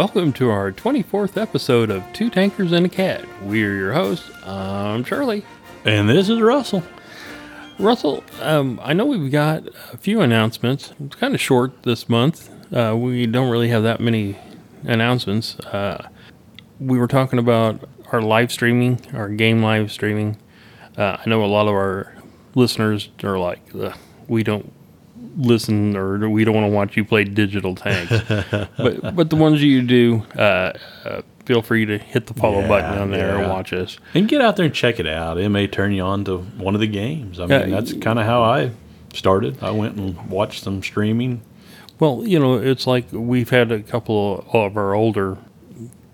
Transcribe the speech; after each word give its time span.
Welcome 0.00 0.32
to 0.32 0.48
our 0.48 0.72
24th 0.72 1.36
episode 1.36 1.90
of 1.90 2.02
Two 2.14 2.30
Tankers 2.30 2.72
and 2.72 2.86
a 2.86 2.88
Cat. 2.88 3.22
We're 3.42 3.76
your 3.76 3.92
hosts. 3.92 4.30
I'm 4.46 5.04
Charlie. 5.04 5.44
And 5.84 6.08
this 6.08 6.30
is 6.30 6.40
Russell. 6.40 6.82
Russell, 7.78 8.24
um, 8.40 8.80
I 8.82 8.94
know 8.94 9.04
we've 9.04 9.30
got 9.30 9.68
a 9.92 9.98
few 9.98 10.22
announcements. 10.22 10.94
It's 11.04 11.16
kind 11.16 11.34
of 11.34 11.40
short 11.42 11.82
this 11.82 12.08
month. 12.08 12.48
Uh, 12.74 12.96
we 12.96 13.26
don't 13.26 13.50
really 13.50 13.68
have 13.68 13.82
that 13.82 14.00
many 14.00 14.38
announcements. 14.84 15.60
Uh, 15.60 16.08
we 16.80 16.98
were 16.98 17.06
talking 17.06 17.38
about 17.38 17.86
our 18.10 18.22
live 18.22 18.50
streaming, 18.50 19.02
our 19.12 19.28
game 19.28 19.62
live 19.62 19.92
streaming. 19.92 20.38
Uh, 20.96 21.18
I 21.20 21.28
know 21.28 21.44
a 21.44 21.46
lot 21.46 21.68
of 21.68 21.74
our 21.74 22.16
listeners 22.54 23.10
are 23.22 23.38
like, 23.38 23.60
we 24.28 24.44
don't 24.44 24.72
listen 25.36 25.96
or 25.96 26.28
we 26.28 26.44
don't 26.44 26.54
want 26.54 26.66
to 26.66 26.74
watch 26.74 26.96
you 26.96 27.04
play 27.04 27.24
digital 27.24 27.74
tanks. 27.74 28.12
but 28.76 29.14
but 29.14 29.30
the 29.30 29.36
ones 29.36 29.62
you 29.62 29.82
do, 29.82 30.26
uh, 30.36 30.72
uh, 31.04 31.22
feel 31.44 31.62
free 31.62 31.84
to 31.86 31.98
hit 31.98 32.26
the 32.26 32.34
follow 32.34 32.60
Yeah, 32.60 32.68
button 32.68 32.98
on 32.98 33.10
there 33.10 33.38
and 33.38 33.48
watch 33.50 33.72
us. 33.72 33.98
And 34.14 34.28
get 34.28 34.40
out 34.40 34.56
there 34.56 34.66
and 34.66 34.74
check 34.74 35.00
it 35.00 35.06
out. 35.06 35.38
It 35.38 35.48
may 35.48 35.66
turn 35.66 35.92
you 35.92 36.02
on 36.02 36.24
to 36.26 36.38
one 36.38 36.74
of 36.74 36.80
the 36.80 36.86
games. 36.86 37.38
I 37.40 37.46
mean, 37.46 37.60
Yeah, 37.60 37.66
that's 37.66 37.92
kind 37.94 38.18
of 38.18 38.26
how 38.26 38.42
I 38.42 38.70
started. 39.12 39.62
I 39.62 39.70
went 39.70 39.96
and 39.96 40.28
watched 40.30 40.62
some 40.62 40.82
streaming. 40.82 41.42
Well, 41.98 42.22
you 42.24 42.38
know, 42.38 42.54
it's 42.56 42.86
like 42.86 43.06
we've 43.12 43.50
had 43.50 43.70
a 43.72 43.80
couple 43.82 44.44
of 44.52 44.76
our 44.76 44.94
older 44.94 45.36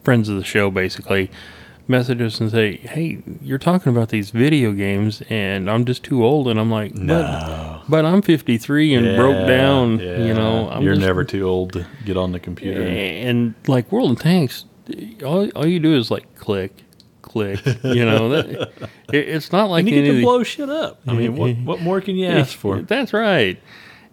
friends 0.03 0.29
of 0.29 0.37
the 0.37 0.45
show 0.45 0.71
basically 0.71 1.31
message 1.89 2.21
us 2.21 2.41
and 2.41 2.51
say, 2.51 2.77
"Hey, 2.79 3.23
you're 3.41 3.59
talking 3.59 3.93
about 3.93 4.09
these 4.09 4.31
video 4.31 4.73
games, 4.73 5.23
and 5.29 5.71
I'm 5.71 5.85
just 5.85 6.03
too 6.03 6.25
old." 6.25 6.49
And 6.49 6.59
I'm 6.59 6.71
like, 6.71 6.93
"But, 6.95 7.03
No. 7.03 7.76
But 7.89 8.05
I'm 8.05 8.23
53 8.23 8.95
and 8.95 9.17
broke 9.17 9.47
down. 9.47 9.99
yeah. 9.99 10.19
You 10.25 10.35
know, 10.35 10.69
I'm 10.71 10.83
You're 10.83 10.95
just- 10.95 11.07
never 11.07 11.25
too 11.25 11.43
old 11.49 11.73
to 11.75 11.87
get 12.05 12.17
on 12.17 12.33
the 12.33 12.41
computer. 12.41 12.83
And 12.83 13.55
like 13.67 13.91
World 13.93 14.13
of 14.13 14.19
Tanks, 14.19 14.65
all, 15.25 15.49
all 15.51 15.67
you 15.67 15.81
do 15.81 15.95
is 15.97 16.11
like 16.11 16.35
click, 16.37 16.73
click. 17.23 17.61
You 17.85 18.05
know, 18.05 18.29
that, 18.31 18.73
it, 19.13 19.29
it's 19.29 19.53
not 19.53 19.71
like 19.71 19.81
and 19.87 19.89
you 19.91 20.03
get 20.03 20.13
to 20.13 20.21
blow 20.23 20.43
shit 20.43 20.69
up. 20.71 21.01
I 21.07 21.13
mean, 21.15 21.37
what, 21.37 21.57
what 21.59 21.81
more 21.81 22.01
can 22.01 22.17
you 22.17 22.27
ask 22.27 22.57
for? 22.57 22.81
That's 22.83 23.13
right. 23.13 23.61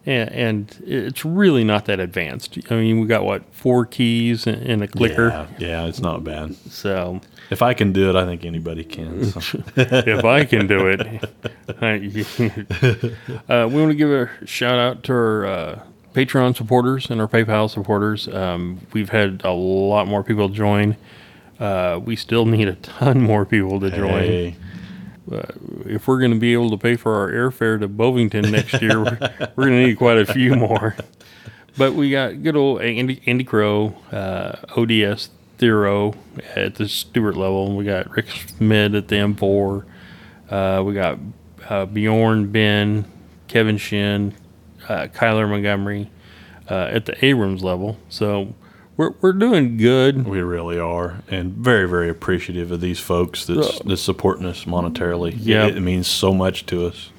And, 0.05 0.29
and 0.31 0.83
it's 0.85 1.23
really 1.23 1.63
not 1.63 1.85
that 1.85 2.01
advanced. 2.01 2.57
I 2.69 2.75
mean, 2.75 2.99
we 2.99 3.07
got 3.07 3.23
what 3.23 3.43
four 3.53 3.85
keys 3.85 4.45
and, 4.45 4.61
and 4.61 4.83
a 4.83 4.87
clicker. 4.87 5.29
Yeah, 5.29 5.47
yeah, 5.59 5.85
it's 5.85 6.01
not 6.01 6.25
bad. 6.25 6.55
So 6.69 7.21
If 7.49 7.61
I 7.61 7.73
can 7.73 7.93
do 7.93 8.09
it, 8.09 8.15
I 8.15 8.25
think 8.25 8.45
anybody 8.45 8.83
can. 8.83 9.25
So. 9.25 9.63
if 9.75 10.25
I 10.25 10.45
can 10.45 10.67
do 10.67 10.87
it, 10.87 11.01
uh, 13.49 13.67
we 13.69 13.81
want 13.81 13.91
to 13.91 13.95
give 13.95 14.09
a 14.09 14.29
shout 14.45 14.79
out 14.79 15.03
to 15.03 15.13
our 15.13 15.45
uh, 15.45 15.83
Patreon 16.13 16.55
supporters 16.55 17.09
and 17.09 17.19
our 17.19 17.27
PayPal 17.27 17.69
supporters. 17.69 18.27
Um, 18.27 18.85
we've 18.93 19.09
had 19.09 19.41
a 19.43 19.51
lot 19.51 20.07
more 20.07 20.23
people 20.23 20.49
join. 20.49 20.95
Uh, 21.59 21.99
we 22.03 22.15
still 22.15 22.45
need 22.45 22.67
a 22.67 22.75
ton 22.75 23.21
more 23.21 23.45
people 23.45 23.79
to 23.79 23.89
join. 23.89 24.23
Hey, 24.23 24.55
if 25.85 26.07
we're 26.07 26.19
going 26.19 26.33
to 26.33 26.39
be 26.39 26.53
able 26.53 26.69
to 26.71 26.77
pay 26.77 26.95
for 26.95 27.15
our 27.15 27.31
airfare 27.31 27.79
to 27.79 27.87
Bovington 27.87 28.51
next 28.51 28.81
year, 28.81 28.99
we're, 28.99 29.17
we're 29.55 29.67
going 29.67 29.81
to 29.81 29.87
need 29.87 29.97
quite 29.97 30.17
a 30.17 30.25
few 30.25 30.55
more. 30.55 30.95
But 31.77 31.93
we 31.93 32.11
got 32.11 32.43
good 32.43 32.55
old 32.55 32.81
Andy, 32.81 33.21
Andy 33.25 33.43
Crow, 33.43 33.95
uh, 34.11 34.57
ODS 34.77 35.29
Thero 35.57 36.13
at 36.55 36.75
the 36.75 36.87
Stuart 36.87 37.35
level. 37.35 37.75
We 37.75 37.85
got 37.85 38.09
Rick 38.11 38.27
Smith 38.57 38.95
at 38.95 39.07
the 39.07 39.15
M4. 39.15 39.85
Uh, 40.49 40.83
we 40.83 40.93
got 40.93 41.19
uh, 41.69 41.85
Bjorn, 41.85 42.51
Ben, 42.51 43.05
Kevin 43.47 43.77
Shin, 43.77 44.33
uh, 44.87 45.07
Kyler 45.13 45.49
Montgomery 45.49 46.09
uh, 46.69 46.89
at 46.91 47.05
the 47.05 47.25
Abrams 47.25 47.63
level. 47.63 47.97
So 48.09 48.53
we're, 48.97 49.13
we're 49.21 49.33
doing 49.33 49.77
good. 49.77 50.27
we 50.27 50.41
really 50.41 50.77
are, 50.77 51.23
and 51.29 51.53
very, 51.53 51.87
very 51.87 52.09
appreciative 52.09 52.71
of 52.71 52.81
these 52.81 52.99
folks 52.99 53.45
that's, 53.45 53.79
that's 53.79 54.01
supporting 54.01 54.45
us 54.45 54.65
monetarily. 54.65 55.33
Yeah. 55.37 55.67
it, 55.67 55.77
it 55.77 55.81
means 55.81 56.07
so 56.07 56.33
much 56.33 56.65
to 56.67 56.87
us. 56.87 57.09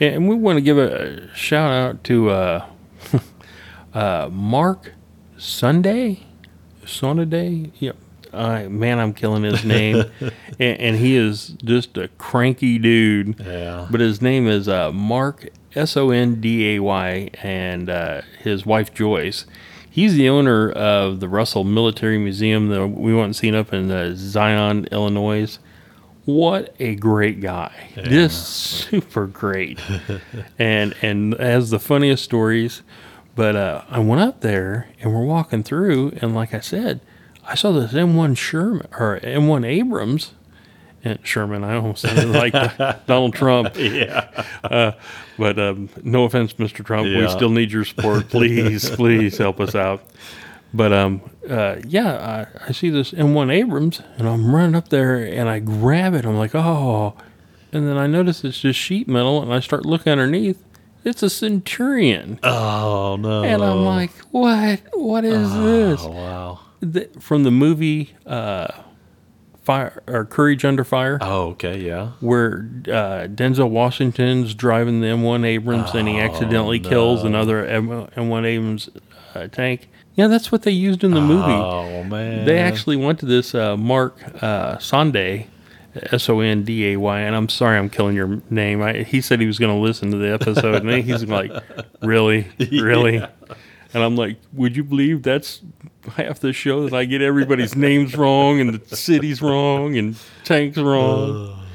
And 0.00 0.28
we 0.28 0.34
want 0.34 0.56
to 0.56 0.62
give 0.62 0.78
a 0.78 1.32
shout 1.34 1.70
out 1.72 2.04
to 2.04 2.30
uh, 2.30 2.66
uh, 3.94 4.28
Mark 4.32 4.94
Sunday, 5.36 6.26
Sunday. 6.86 7.70
Yep. 7.78 7.96
Uh, 8.32 8.68
man, 8.68 8.98
I'm 9.00 9.12
killing 9.12 9.42
his 9.42 9.64
name, 9.64 10.04
and, 10.20 10.80
and 10.80 10.96
he 10.96 11.16
is 11.16 11.48
just 11.64 11.96
a 11.96 12.08
cranky 12.18 12.78
dude. 12.78 13.40
Yeah. 13.40 13.88
But 13.90 14.00
his 14.00 14.22
name 14.22 14.46
is 14.46 14.68
uh, 14.68 14.92
Mark 14.92 15.48
S 15.74 15.96
O 15.96 16.10
N 16.10 16.40
D 16.40 16.76
A 16.76 16.80
Y, 16.80 17.30
and 17.42 17.90
uh, 17.90 18.22
his 18.38 18.64
wife 18.64 18.94
Joyce. 18.94 19.46
He's 19.90 20.14
the 20.14 20.28
owner 20.28 20.70
of 20.70 21.18
the 21.18 21.28
Russell 21.28 21.64
Military 21.64 22.18
Museum 22.18 22.68
that 22.68 22.86
we 22.86 23.12
went 23.12 23.24
and 23.24 23.36
seen 23.36 23.56
up 23.56 23.72
in 23.72 23.90
uh, 23.90 24.12
Zion, 24.14 24.86
Illinois. 24.92 25.58
What 26.24 26.74
a 26.78 26.94
great 26.94 27.40
guy! 27.40 27.88
Just 27.96 28.46
super 28.46 29.26
great, 29.26 29.80
and 30.58 30.94
and 31.02 31.34
has 31.34 31.70
the 31.70 31.80
funniest 31.80 32.22
stories. 32.22 32.82
But 33.34 33.56
uh, 33.56 33.84
I 33.88 34.00
went 34.00 34.20
up 34.20 34.40
there 34.40 34.88
and 35.00 35.14
we're 35.14 35.24
walking 35.24 35.62
through, 35.62 36.12
and 36.20 36.34
like 36.34 36.52
I 36.52 36.60
said, 36.60 37.00
I 37.46 37.54
saw 37.54 37.72
this 37.72 37.92
M1 37.92 38.36
Sherman 38.36 38.86
or 38.98 39.18
M1 39.20 39.66
Abrams. 39.66 40.32
And 41.02 41.18
Sherman, 41.26 41.64
I 41.64 41.76
almost 41.76 42.02
sounded 42.02 42.28
like 42.28 42.52
Donald 43.06 43.34
Trump. 43.34 43.74
Yeah. 43.76 44.44
Uh, 44.62 44.92
but 45.38 45.58
um, 45.58 45.88
no 46.02 46.24
offense, 46.24 46.52
Mr. 46.54 46.84
Trump, 46.84 47.06
we 47.06 47.26
still 47.30 47.48
need 47.48 47.72
your 47.72 47.86
support. 47.86 48.28
Please, 48.28 48.90
please 48.96 49.38
help 49.38 49.60
us 49.60 49.74
out. 49.74 50.04
But 50.74 50.92
um, 50.92 51.22
uh, 51.48 51.76
yeah, 51.86 52.46
I, 52.60 52.68
I 52.68 52.72
see 52.72 52.90
this 52.90 53.12
M1 53.12 53.50
Abrams, 53.52 54.02
and 54.18 54.28
I'm 54.28 54.54
running 54.54 54.74
up 54.74 54.90
there, 54.90 55.16
and 55.16 55.48
I 55.48 55.58
grab 55.58 56.12
it. 56.14 56.26
I'm 56.26 56.36
like, 56.36 56.54
oh, 56.54 57.14
and 57.72 57.88
then 57.88 57.96
I 57.96 58.06
notice 58.06 58.44
it's 58.44 58.60
just 58.60 58.78
sheet 58.78 59.08
metal, 59.08 59.42
and 59.42 59.52
I 59.52 59.60
start 59.60 59.86
looking 59.86 60.12
underneath. 60.12 60.62
It's 61.04 61.22
a 61.22 61.30
Centurion, 61.30 62.38
Oh 62.42 63.16
no. 63.18 63.42
and 63.42 63.62
I'm 63.62 63.84
like, 63.84 64.10
what? 64.32 64.80
What 64.92 65.24
is 65.24 65.52
this? 65.54 66.00
oh 66.02 66.10
wow. 66.10 66.60
The, 66.80 67.08
from 67.20 67.42
the 67.44 67.50
movie 67.50 68.14
uh, 68.26 68.68
Fire 69.62 70.02
or 70.06 70.24
Courage 70.24 70.64
Under 70.64 70.84
Fire 70.84 71.18
Oh 71.20 71.48
okay, 71.50 71.78
yeah. 71.78 72.12
where 72.20 72.68
uh, 72.86 73.28
Denzel 73.28 73.68
Washington's 73.70 74.54
driving 74.54 75.00
the 75.00 75.08
M1 75.08 75.44
Abrams 75.46 75.94
and 75.94 76.08
he 76.08 76.18
accidentally 76.18 76.80
kills 76.80 77.22
another 77.24 77.64
M- 77.66 77.88
M1 77.88 78.44
Abrams 78.46 78.88
uh, 79.34 79.46
tank. 79.48 79.88
Yeah, 80.14 80.26
that's 80.26 80.50
what 80.50 80.62
they 80.62 80.70
used 80.72 81.04
in 81.04 81.12
the 81.12 81.20
movie. 81.20 81.52
Oh 81.52 82.02
man. 82.04 82.44
They 82.46 82.58
actually 82.58 82.96
went 82.96 83.20
to 83.20 83.26
this 83.26 83.54
uh, 83.54 83.76
Mark 83.76 84.18
uh, 84.42 84.76
Sonday, 84.78 85.46
S 85.94 86.28
O 86.28 86.40
N 86.40 86.62
D 86.64 86.92
A 86.92 86.96
Y, 86.96 87.20
and 87.20 87.34
I'm 87.34 87.48
sorry 87.48 87.78
I'm 87.78 87.90
killing 87.90 88.14
your 88.16 88.40
name. 88.50 88.82
I, 88.82 89.02
he 89.02 89.20
said 89.20 89.40
he 89.40 89.46
was 89.46 89.58
going 89.58 89.74
to 89.74 89.80
listen 89.80 90.10
to 90.12 90.16
the 90.16 90.32
episode, 90.32 90.84
and 90.84 91.04
he's 91.04 91.24
like, 91.24 91.50
"Really, 92.02 92.46
really?" 92.70 93.16
And 93.16 94.02
I'm 94.04 94.14
like, 94.16 94.36
"Would 94.52 94.76
you 94.76 94.84
believe 94.84 95.22
that's 95.22 95.62
half 96.16 96.40
the 96.40 96.52
show 96.52 96.84
that 96.88 96.94
I 96.94 97.04
get 97.04 97.22
everybody's 97.22 97.74
names 97.74 98.14
wrong 98.16 98.60
and 98.60 98.74
the 98.74 98.96
cities 98.96 99.42
wrong 99.42 99.96
and 99.96 100.16
tanks 100.44 100.78
wrong?" 100.78 101.66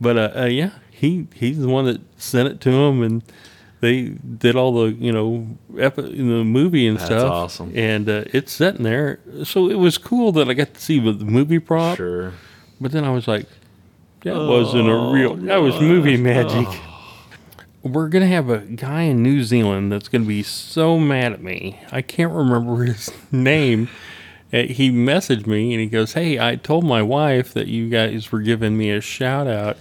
But 0.00 0.16
uh, 0.16 0.32
uh, 0.42 0.44
yeah, 0.46 0.70
he 0.90 1.26
he's 1.34 1.58
the 1.58 1.68
one 1.68 1.84
that 1.86 2.00
sent 2.20 2.48
it 2.48 2.60
to 2.62 2.70
him, 2.70 3.02
and 3.02 3.22
they 3.80 4.02
did 4.10 4.54
all 4.54 4.72
the 4.84 4.92
you 4.92 5.10
know 5.12 5.48
epi- 5.78 6.16
in 6.16 6.28
the 6.28 6.44
movie 6.44 6.86
and 6.86 6.96
That's 6.96 7.06
stuff. 7.06 7.30
awesome. 7.30 7.72
And 7.76 8.08
uh, 8.08 8.24
it's 8.32 8.52
sitting 8.52 8.84
there, 8.84 9.18
so 9.42 9.68
it 9.68 9.74
was 9.78 9.98
cool 9.98 10.30
that 10.32 10.48
I 10.48 10.54
got 10.54 10.74
to 10.74 10.80
see 10.80 11.00
the 11.00 11.24
movie 11.24 11.58
prop. 11.58 11.96
Sure. 11.96 12.32
But 12.82 12.90
then 12.92 13.04
I 13.04 13.10
was 13.10 13.28
like, 13.28 13.46
that 14.24 14.34
wasn't 14.36 14.88
a 14.88 15.12
real. 15.12 15.36
That 15.36 15.58
was 15.62 15.80
movie 15.80 16.16
magic. 16.16 16.66
We're 17.82 18.08
gonna 18.08 18.26
have 18.26 18.50
a 18.50 18.58
guy 18.58 19.02
in 19.02 19.22
New 19.22 19.42
Zealand 19.44 19.90
that's 19.92 20.08
gonna 20.08 20.24
be 20.24 20.42
so 20.42 20.98
mad 20.98 21.32
at 21.32 21.42
me. 21.42 21.78
I 21.90 22.02
can't 22.02 22.32
remember 22.32 22.84
his 22.92 23.10
name. 23.30 23.88
Uh, 24.52 24.62
He 24.64 24.90
messaged 24.90 25.46
me 25.46 25.72
and 25.72 25.80
he 25.80 25.86
goes, 25.88 26.12
"Hey, 26.14 26.38
I 26.38 26.56
told 26.56 26.84
my 26.84 27.02
wife 27.02 27.54
that 27.54 27.68
you 27.68 27.88
guys 27.88 28.30
were 28.32 28.40
giving 28.40 28.76
me 28.76 28.90
a 28.90 29.00
shout 29.00 29.46
out." 29.46 29.76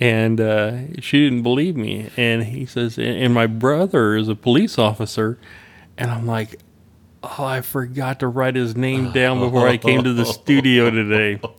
and 0.00 0.40
uh, 0.40 0.76
she 1.00 1.24
didn't 1.24 1.42
believe 1.42 1.74
me. 1.74 2.08
And 2.16 2.44
he 2.44 2.66
says, 2.66 3.00
and 3.00 3.34
my 3.34 3.48
brother 3.48 4.14
is 4.14 4.28
a 4.28 4.36
police 4.36 4.78
officer, 4.78 5.38
and 5.96 6.08
I'm 6.08 6.24
like, 6.24 6.60
oh, 7.24 7.42
I 7.44 7.62
forgot 7.62 8.20
to 8.20 8.28
write 8.28 8.54
his 8.54 8.76
name 8.76 9.10
down 9.10 9.40
before 9.40 9.66
I 9.66 9.76
came 9.76 10.04
to 10.04 10.12
the 10.12 10.24
studio 10.24 10.88
today. 10.90 11.40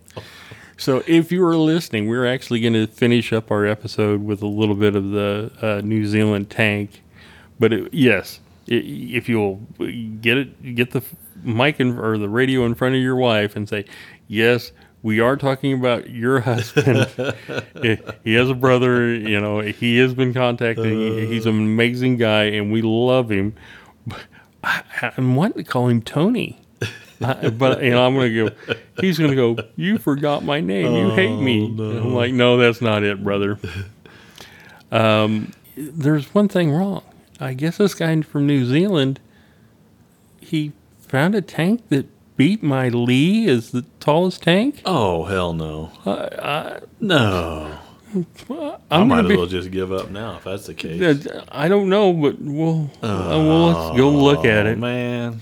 So 0.79 1.03
if 1.07 1.29
you 1.29 1.41
were 1.41 1.57
listening, 1.57 2.07
we're 2.07 2.25
actually 2.25 2.61
going 2.61 2.73
to 2.73 2.87
finish 2.87 3.33
up 3.33 3.51
our 3.51 3.65
episode 3.65 4.23
with 4.23 4.41
a 4.41 4.47
little 4.47 4.75
bit 4.75 4.95
of 4.95 5.11
the 5.11 5.51
uh, 5.61 5.81
New 5.83 6.05
Zealand 6.05 6.49
tank. 6.49 7.03
But 7.59 7.73
it, 7.73 7.93
yes, 7.93 8.39
i 8.71 8.75
if 8.75 9.27
you'll 9.27 9.55
get 10.21 10.37
it, 10.37 10.75
get 10.75 10.91
the 10.91 11.03
mic 11.43 11.81
in, 11.81 11.99
or 11.99 12.17
the 12.17 12.29
radio 12.29 12.65
in 12.65 12.75
front 12.75 12.95
of 12.95 13.01
your 13.01 13.17
wife 13.17 13.57
and 13.57 13.67
say, 13.67 13.83
yes, 14.29 14.71
we 15.03 15.19
are 15.19 15.35
talking 15.35 15.73
about 15.73 16.09
your 16.09 16.39
husband. 16.51 17.07
he 18.23 18.33
has 18.35 18.49
a 18.49 18.55
brother, 18.55 19.13
you 19.13 19.39
know, 19.41 19.59
he 19.59 19.97
has 19.97 20.13
been 20.13 20.33
contacting. 20.33 21.27
He's 21.27 21.45
an 21.45 21.55
amazing 21.55 22.15
guy, 22.15 22.43
and 22.45 22.71
we 22.71 22.81
love 22.81 23.29
him. 23.29 23.53
But 24.07 24.21
I, 24.63 25.11
I'm 25.17 25.35
wanting 25.35 25.61
to 25.61 25.69
call 25.69 25.89
him 25.89 26.01
Tony. 26.01 26.61
I, 27.21 27.49
but 27.49 27.83
you 27.83 27.89
know, 27.91 28.05
I'm 28.05 28.13
gonna 28.15 28.33
go. 28.33 28.75
He's 29.01 29.17
gonna 29.19 29.35
go. 29.35 29.57
You 29.75 29.97
forgot 29.97 30.43
my 30.43 30.61
name. 30.61 30.93
You 30.93 31.09
hate 31.11 31.35
me. 31.37 31.65
I'm 31.65 32.13
like, 32.13 32.33
no, 32.33 32.57
that's 32.57 32.81
not 32.81 33.03
it, 33.03 33.23
brother. 33.23 33.59
Um, 34.91 35.51
there's 35.75 36.33
one 36.33 36.47
thing 36.47 36.71
wrong. 36.71 37.03
I 37.39 37.53
guess 37.53 37.77
this 37.77 37.93
guy 37.93 38.21
from 38.21 38.47
New 38.47 38.65
Zealand, 38.65 39.19
he 40.39 40.71
found 40.99 41.35
a 41.35 41.41
tank 41.41 41.87
that 41.89 42.07
beat 42.37 42.63
my 42.63 42.89
Lee 42.89 43.47
as 43.49 43.71
the 43.71 43.83
tallest 43.99 44.43
tank. 44.43 44.81
Oh 44.85 45.25
hell 45.25 45.53
no! 45.53 45.91
no, 46.99 47.77
I 48.49 48.77
I'm 48.91 49.07
might 49.07 49.21
gonna 49.23 49.33
as 49.33 49.37
well 49.37 49.45
just 49.45 49.71
give 49.71 49.91
up 49.91 50.09
now 50.09 50.37
if 50.37 50.43
that's 50.45 50.65
the 50.67 50.73
case. 50.73 51.27
I 51.49 51.67
don't 51.67 51.89
know, 51.89 52.11
but 52.13 52.39
we'll 52.41 52.89
uh, 53.03 53.27
well 53.27 53.65
let's 53.67 53.97
go 53.97 54.09
look 54.09 54.45
at 54.45 54.65
Oh, 54.65 54.71
it. 54.71 54.77
man. 54.79 55.41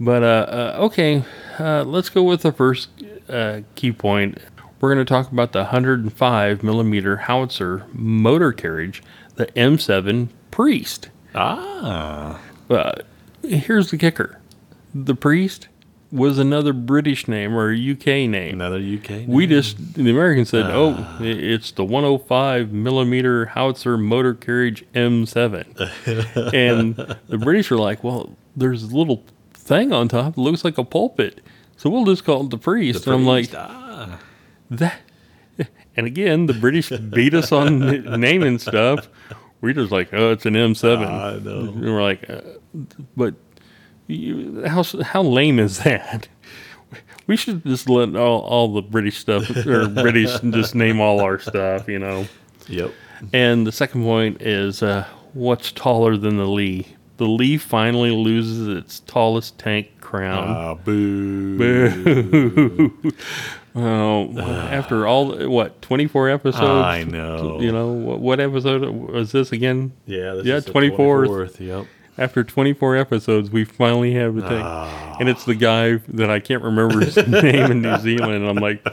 But 0.00 0.22
uh, 0.22 0.26
uh, 0.26 0.76
okay, 0.86 1.24
uh, 1.58 1.84
let's 1.84 2.08
go 2.08 2.22
with 2.22 2.42
the 2.42 2.52
first 2.52 2.88
uh, 3.28 3.60
key 3.74 3.92
point. 3.92 4.38
We're 4.80 4.92
going 4.94 5.04
to 5.04 5.08
talk 5.08 5.30
about 5.32 5.52
the 5.52 5.60
105 5.60 6.62
millimeter 6.62 7.16
howitzer 7.16 7.86
motor 7.92 8.52
carriage, 8.52 9.02
the 9.36 9.46
M7 9.46 10.28
Priest. 10.50 11.08
Ah, 11.34 12.40
Uh, 12.70 12.92
here's 13.42 13.90
the 13.90 13.96
kicker: 13.96 14.40
the 14.94 15.14
Priest 15.14 15.68
was 16.12 16.38
another 16.38 16.72
British 16.72 17.26
name 17.26 17.54
or 17.54 17.72
a 17.72 17.90
UK 17.92 18.06
name. 18.28 18.54
another 18.54 18.78
UK. 18.78 19.10
Name. 19.10 19.26
We 19.28 19.46
just 19.46 19.94
the 19.94 20.10
Americans 20.10 20.50
said, 20.50 20.66
"Oh, 20.66 21.16
it's 21.20 21.70
the 21.72 21.84
105 21.84 22.72
millimeter 22.72 23.46
howitzer 23.46 23.96
motor 23.96 24.34
carriage 24.34 24.84
M7," 24.94 25.64
and 26.54 26.94
the 27.28 27.38
British 27.38 27.70
were 27.70 27.78
like, 27.78 28.04
"Well, 28.04 28.36
there's 28.56 28.82
a 28.84 28.96
little 28.96 29.24
thing 29.64 29.92
on 29.92 30.08
top 30.08 30.36
looks 30.36 30.64
like 30.64 30.78
a 30.78 30.84
pulpit, 30.84 31.40
so 31.76 31.90
we'll 31.90 32.04
just 32.04 32.24
call 32.24 32.44
it 32.44 32.50
the 32.50 32.58
priest." 32.58 33.06
and 33.06 33.14
I'm 33.14 33.26
like, 33.26 33.50
ah. 33.54 34.20
"That." 34.70 35.00
And 35.96 36.06
again, 36.06 36.46
the 36.46 36.54
British 36.54 36.90
beat 36.90 37.34
us 37.34 37.52
on 37.52 38.20
naming 38.20 38.58
stuff. 38.58 39.08
We're 39.60 39.74
just 39.74 39.92
like, 39.92 40.12
"Oh, 40.12 40.32
it's 40.32 40.44
an 40.44 40.54
M7." 40.54 41.06
I 41.06 41.38
know. 41.38 41.60
And 41.60 41.80
we're 41.80 42.02
like, 42.02 42.28
uh, 42.28 42.40
"But 43.16 43.34
you, 44.08 44.64
how 44.66 44.82
how 45.02 45.22
lame 45.22 45.58
is 45.58 45.78
that?" 45.80 46.28
We 47.26 47.36
should 47.36 47.64
just 47.64 47.88
let 47.88 48.14
all, 48.16 48.40
all 48.40 48.74
the 48.74 48.82
British 48.82 49.16
stuff 49.16 49.48
or 49.66 49.88
British 49.88 50.38
just 50.40 50.74
name 50.74 51.00
all 51.00 51.20
our 51.20 51.38
stuff, 51.38 51.88
you 51.88 51.98
know. 51.98 52.26
Yep. 52.68 52.92
And 53.32 53.66
the 53.66 53.72
second 53.72 54.02
point 54.02 54.42
is 54.42 54.82
uh, 54.82 55.06
what's 55.32 55.72
taller 55.72 56.16
than 56.18 56.36
the 56.36 56.46
Lee? 56.46 56.86
The 57.16 57.26
Lee 57.26 57.56
finally 57.58 58.10
loses 58.10 58.66
its 58.68 59.00
tallest 59.00 59.58
tank 59.58 60.00
crown. 60.00 60.48
Ah, 60.48 60.74
boo. 60.74 61.56
Boo. 61.58 63.12
oh, 63.76 64.38
after 64.40 65.06
all, 65.06 65.48
what, 65.48 65.80
24 65.82 66.30
episodes? 66.30 66.60
I 66.60 67.04
know. 67.04 67.60
You 67.60 67.70
know, 67.72 67.92
what, 67.92 68.20
what 68.20 68.40
episode 68.40 68.88
was 68.88 69.32
this 69.32 69.52
again? 69.52 69.92
Yeah. 70.06 70.34
This 70.34 70.46
Yeah, 70.46 70.56
is 70.56 70.64
the 70.64 70.72
24th. 70.72 71.28
24th, 71.28 71.60
Yep. 71.60 71.86
After 72.16 72.44
24 72.44 72.96
episodes, 72.96 73.50
we 73.50 73.64
finally 73.64 74.14
have 74.14 74.36
the 74.36 74.42
tank. 74.42 74.62
Ah. 74.64 75.16
And 75.18 75.28
it's 75.28 75.44
the 75.44 75.56
guy 75.56 75.96
that 76.08 76.30
I 76.30 76.38
can't 76.38 76.62
remember 76.62 77.00
his 77.00 77.16
name 77.28 77.70
in 77.72 77.82
New 77.82 77.96
Zealand. 77.98 78.34
And 78.34 78.48
I'm 78.48 78.56
like, 78.56 78.86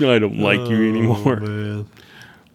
I 0.00 0.18
don't 0.18 0.38
like 0.40 0.68
you 0.68 0.88
anymore. 0.90 1.38
Oh, 1.40 1.46
man. 1.46 1.86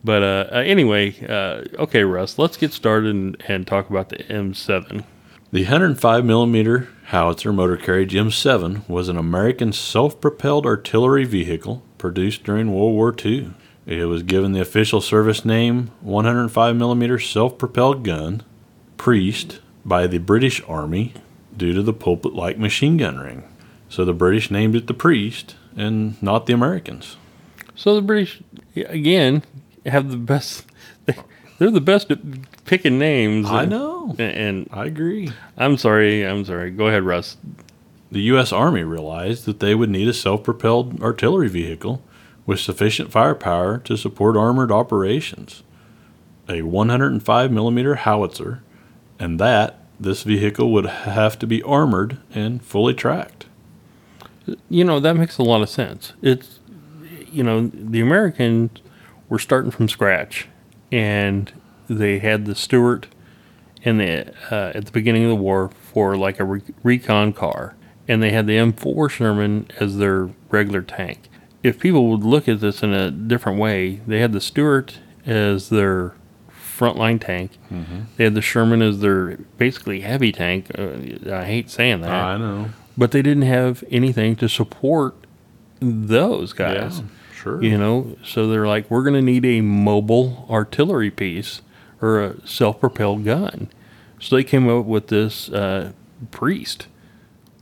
But 0.03 0.23
uh, 0.23 0.49
uh, 0.51 0.55
anyway, 0.59 1.15
uh, 1.27 1.81
okay, 1.81 2.03
Russ, 2.03 2.37
let's 2.37 2.57
get 2.57 2.71
started 2.73 3.13
and, 3.13 3.43
and 3.47 3.67
talk 3.67 3.89
about 3.89 4.09
the 4.09 4.17
M7. 4.17 5.03
The 5.51 5.63
105 5.63 6.25
millimeter 6.25 6.89
howitzer 7.05 7.51
motor 7.51 7.75
carriage 7.75 8.13
M7 8.13 8.87
was 8.87 9.09
an 9.09 9.17
American 9.17 9.73
self-propelled 9.73 10.65
artillery 10.65 11.25
vehicle 11.25 11.83
produced 11.97 12.43
during 12.43 12.71
World 12.71 12.93
War 12.93 13.15
II. 13.25 13.53
It 13.85 14.05
was 14.05 14.21
given 14.21 14.51
the 14.51 14.61
official 14.61 15.01
service 15.01 15.43
name 15.43 15.89
105 16.01 16.75
millimeter 16.75 17.17
self-propelled 17.17 18.03
gun, 18.03 18.43
Priest, 18.97 19.59
by 19.83 20.05
the 20.05 20.19
British 20.19 20.61
Army 20.67 21.13
due 21.57 21.73
to 21.73 21.81
the 21.81 21.93
pulpit-like 21.93 22.59
machine 22.59 22.97
gun 22.97 23.17
ring. 23.17 23.43
So 23.89 24.05
the 24.05 24.13
British 24.13 24.51
named 24.51 24.75
it 24.75 24.85
the 24.85 24.93
Priest 24.93 25.55
and 25.75 26.21
not 26.21 26.45
the 26.45 26.53
Americans. 26.53 27.17
So 27.73 27.95
the 27.95 28.01
British, 28.01 28.41
again, 28.75 29.41
have 29.85 30.09
the 30.11 30.17
best. 30.17 30.65
They, 31.05 31.15
they're 31.57 31.71
the 31.71 31.81
best 31.81 32.09
at 32.11 32.19
picking 32.65 32.97
names. 32.99 33.49
I 33.49 33.63
and- 33.63 33.71
know. 33.71 34.15
And 34.17 34.67
I 34.71 34.85
agree. 34.85 35.31
I'm 35.57 35.77
sorry, 35.77 36.23
I'm 36.25 36.43
sorry. 36.45 36.71
Go 36.71 36.87
ahead, 36.87 37.03
Russ. 37.03 37.37
The 38.11 38.21
U.S. 38.21 38.51
Army 38.51 38.83
realized 38.83 39.45
that 39.45 39.59
they 39.59 39.75
would 39.75 39.89
need 39.89 40.07
a 40.07 40.13
self 40.13 40.43
propelled 40.43 41.01
artillery 41.01 41.47
vehicle 41.49 42.01
with 42.45 42.59
sufficient 42.59 43.11
firepower 43.11 43.77
to 43.79 43.95
support 43.95 44.35
armored 44.35 44.71
operations. 44.71 45.61
A 46.47 46.63
105 46.63 47.51
millimeter 47.51 47.93
howitzer, 47.95 48.63
and 49.19 49.39
that 49.39 49.79
this 49.99 50.23
vehicle 50.23 50.71
would 50.71 50.85
have 50.87 51.37
to 51.37 51.45
be 51.45 51.61
armored 51.61 52.17
and 52.33 52.63
fully 52.63 52.95
tracked. 52.95 53.45
You 54.69 54.83
know, 54.83 54.99
that 54.99 55.15
makes 55.15 55.37
a 55.37 55.43
lot 55.43 55.61
of 55.61 55.69
sense. 55.69 56.13
It's, 56.23 56.59
you 57.31 57.43
know, 57.43 57.67
the 57.67 57.99
Americans 58.01 58.71
were 59.29 59.39
starting 59.39 59.71
from 59.71 59.87
scratch 59.87 60.47
and 60.91 61.51
they 61.87 62.19
had 62.19 62.45
the 62.45 62.55
Stuart 62.55 63.07
in 63.83 63.97
the, 63.99 64.33
uh, 64.51 64.71
at 64.75 64.85
the 64.85 64.91
beginning 64.91 65.23
of 65.23 65.29
the 65.29 65.35
war 65.35 65.69
for 65.93 66.17
like 66.17 66.39
a 66.39 66.43
re- 66.43 66.61
recon 66.83 67.31
car. 67.33 67.75
And 68.07 68.21
they 68.23 68.31
had 68.31 68.47
the 68.47 68.53
M4 68.57 69.09
Sherman 69.09 69.67
as 69.79 69.97
their 69.97 70.29
regular 70.49 70.81
tank. 70.81 71.29
If 71.61 71.79
people 71.79 72.09
would 72.09 72.23
look 72.23 72.47
at 72.47 72.59
this 72.59 72.81
in 72.81 72.91
a 72.93 73.11
different 73.11 73.59
way, 73.59 74.01
they 74.07 74.19
had 74.19 74.31
the 74.33 74.41
Stuart 74.41 74.97
as 75.25 75.69
their 75.69 76.13
frontline 76.49 77.19
tank. 77.21 77.51
They 78.17 78.23
had 78.23 78.33
the 78.35 78.41
Sherman 78.41 78.81
as 78.81 78.99
their 79.01 79.37
basically 79.57 80.01
heavy 80.01 80.31
tank. 80.31 80.71
Uh, 80.77 81.31
I 81.31 81.43
hate 81.45 81.69
saying 81.69 82.01
that 82.01 82.09
I 82.11 82.37
know. 82.37 82.69
but 82.97 83.11
they 83.11 83.21
didn't 83.21 83.43
have 83.43 83.83
anything 83.91 84.35
to 84.37 84.49
support 84.49 85.15
those 85.79 86.53
guys. 86.53 86.99
Yeah, 86.99 87.05
sure. 87.41 87.63
You 87.63 87.77
know, 87.77 88.15
so 88.23 88.47
they're 88.47 88.67
like, 88.67 88.89
we're 88.91 89.03
going 89.03 89.15
to 89.15 89.21
need 89.21 89.45
a 89.45 89.61
mobile 89.61 90.45
artillery 90.49 91.11
piece 91.11 91.61
or 92.01 92.21
a 92.23 92.47
self-propelled 92.47 93.25
gun. 93.25 93.69
So 94.19 94.35
they 94.35 94.43
came 94.43 94.67
up 94.69 94.85
with 94.85 95.07
this 95.07 95.49
uh, 95.49 95.91
priest. 96.31 96.87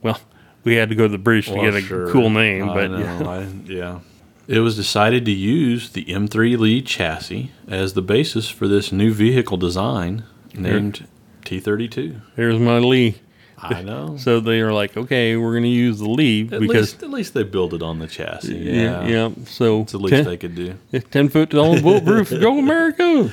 Well, 0.02 0.20
we 0.64 0.76
had 0.76 0.90
to 0.90 0.96
go 0.96 1.04
to 1.04 1.10
the 1.12 1.18
British 1.18 1.48
to 1.48 1.56
get 1.56 1.74
a 1.76 1.82
sure. 1.82 2.12
cool 2.12 2.30
name, 2.30 2.70
I 2.70 2.74
but 2.74 2.88
know, 2.92 3.30
I- 3.30 3.72
yeah. 3.72 4.00
It 4.48 4.60
was 4.60 4.78
decided 4.78 5.26
to 5.26 5.32
use 5.32 5.90
the 5.90 6.06
M3 6.06 6.58
Lee 6.58 6.82
chassis 6.82 7.52
as 7.68 7.94
the 7.94 8.02
basis 8.02 8.50
for 8.50 8.66
this 8.68 8.94
new 8.94 9.12
vehicle 9.14 9.58
design 9.58 10.24
named 10.54 11.06
T32. 11.44 12.22
here's 12.38 12.58
my 12.58 12.78
Lee. 12.80 13.18
I 13.58 13.82
know. 13.84 14.18
So 14.18 14.40
they 14.40 14.62
are 14.62 14.72
like, 14.74 14.96
okay, 14.96 15.36
we're 15.36 15.54
going 15.54 15.64
to 15.64 15.70
use 15.70 16.00
the 16.00 16.10
Lee 16.10 16.44
At 16.44 16.60
because 16.60 16.94
least, 16.94 17.04
at 17.04 17.10
least 17.10 17.34
they 17.34 17.44
build 17.44 17.74
it 17.74 17.82
on 17.82 18.00
the 18.00 18.08
chassis. 18.08 18.56
yeah, 18.56 19.06
Yeah, 19.06 19.08
yeah. 19.08 19.30
So 19.46 19.82
It's 19.82 19.94
the 19.94 19.98
least 20.00 20.16
10, 20.16 20.26
they 20.26 20.38
could 20.38 20.56
do. 20.56 20.76
10 20.92 21.30
foot 21.30 21.50
to 21.52 21.58
tall 21.58 21.82
bulletproof, 21.82 22.30
go 22.40 22.60
America! 22.60 23.32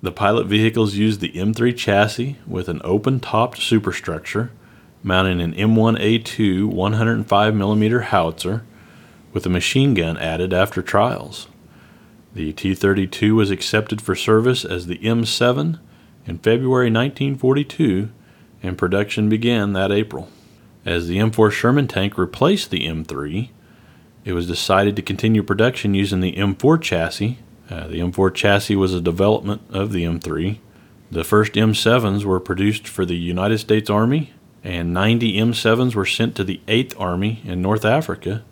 The 0.00 0.12
pilot 0.12 0.46
vehicles 0.46 0.94
used 0.94 1.20
the 1.20 1.32
M3 1.32 1.76
chassis 1.76 2.36
with 2.46 2.68
an 2.68 2.80
open-topped 2.84 3.58
superstructure, 3.58 4.52
mounting 5.02 5.40
an 5.40 5.54
M1A2 5.54 6.66
105 6.66 7.54
millimeter 7.54 8.02
howitzer, 8.02 8.64
with 9.32 9.44
a 9.44 9.50
machine 9.50 9.94
gun 9.94 10.16
added 10.18 10.52
after 10.52 10.82
trials. 10.82 11.48
The 12.34 12.52
T-32 12.52 13.34
was 13.34 13.50
accepted 13.50 14.00
for 14.00 14.14
service 14.14 14.64
as 14.64 14.86
the 14.86 14.98
M7 14.98 15.80
in 16.26 16.38
February 16.38 16.86
1942, 16.90 18.10
and 18.62 18.78
production 18.78 19.28
began 19.28 19.72
that 19.72 19.92
April. 19.92 20.28
As 20.84 21.06
the 21.06 21.18
M4 21.18 21.50
Sherman 21.50 21.88
tank 21.88 22.16
replaced 22.16 22.70
the 22.70 22.86
M3, 22.86 23.50
it 24.24 24.32
was 24.32 24.46
decided 24.46 24.96
to 24.96 25.02
continue 25.02 25.42
production 25.42 25.94
using 25.94 26.20
the 26.20 26.34
M4 26.34 26.80
chassis. 26.80 27.38
Uh, 27.70 27.86
the 27.86 28.00
M4 28.00 28.34
chassis 28.34 28.76
was 28.76 28.94
a 28.94 29.00
development 29.00 29.62
of 29.70 29.92
the 29.92 30.04
M3. 30.04 30.58
The 31.10 31.24
first 31.24 31.54
M7s 31.54 32.24
were 32.24 32.40
produced 32.40 32.86
for 32.86 33.04
the 33.04 33.16
United 33.16 33.58
States 33.58 33.88
Army, 33.88 34.32
and 34.62 34.92
90 34.92 35.34
M7s 35.38 35.94
were 35.94 36.06
sent 36.06 36.34
to 36.36 36.44
the 36.44 36.60
8th 36.66 36.98
Army 37.00 37.42
in 37.44 37.62
North 37.62 37.84
Africa, 37.84 38.44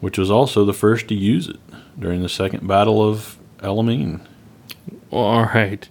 which 0.00 0.18
was 0.18 0.30
also 0.30 0.64
the 0.64 0.74
first 0.74 1.08
to 1.08 1.14
use 1.14 1.48
it 1.48 1.60
during 1.98 2.22
the 2.22 2.28
Second 2.28 2.66
Battle 2.66 3.06
of 3.06 3.38
El 3.62 3.76
Alamein. 3.76 4.20
All 5.10 5.44
right. 5.44 5.88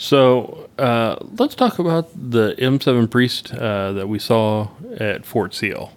So 0.00 0.68
uh, 0.78 1.16
let's 1.38 1.54
talk 1.56 1.78
about 1.80 2.08
the 2.14 2.54
M7 2.58 3.10
Priest 3.10 3.52
uh, 3.52 3.92
that 3.92 4.08
we 4.08 4.18
saw 4.20 4.68
at 4.96 5.26
Fort 5.26 5.52
Sill. 5.54 5.90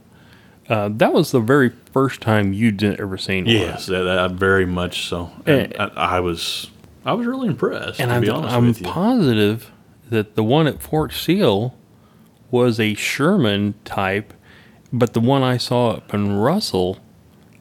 Uh, 0.68 0.90
that 0.94 1.14
was 1.14 1.32
the 1.32 1.40
very 1.40 1.70
first 1.94 2.20
time 2.22 2.52
you'd 2.54 2.84
ever 2.84 3.18
seen 3.18 3.46
one. 3.46 3.54
Yes, 3.54 3.86
that, 3.86 4.04
that 4.04 4.32
very 4.32 4.66
much 4.66 5.08
so. 5.08 5.30
And 5.46 5.76
I, 5.78 6.18
I 6.18 6.20
was 6.20 6.72
I 7.06 7.14
was 7.14 7.28
really 7.28 7.48
impressed. 7.50 8.00
And 8.00 8.10
to 8.10 8.16
I'm, 8.16 8.22
be 8.22 8.30
honest 8.30 8.56
I'm 8.56 8.68
with 8.68 8.82
you. 8.82 8.88
positive 8.88 9.72
that 10.10 10.36
the 10.36 10.44
one 10.44 10.66
at 10.68 10.82
Fort 10.82 11.14
Sill 11.14 11.76
was 12.50 12.80
a 12.80 12.96
Sherman 12.96 13.76
type, 13.86 14.34
But 14.92 15.14
the 15.14 15.20
one 15.22 15.42
I 15.44 15.58
saw 15.58 15.92
up 15.92 16.14
in 16.14 16.34
Russell, 16.38 16.98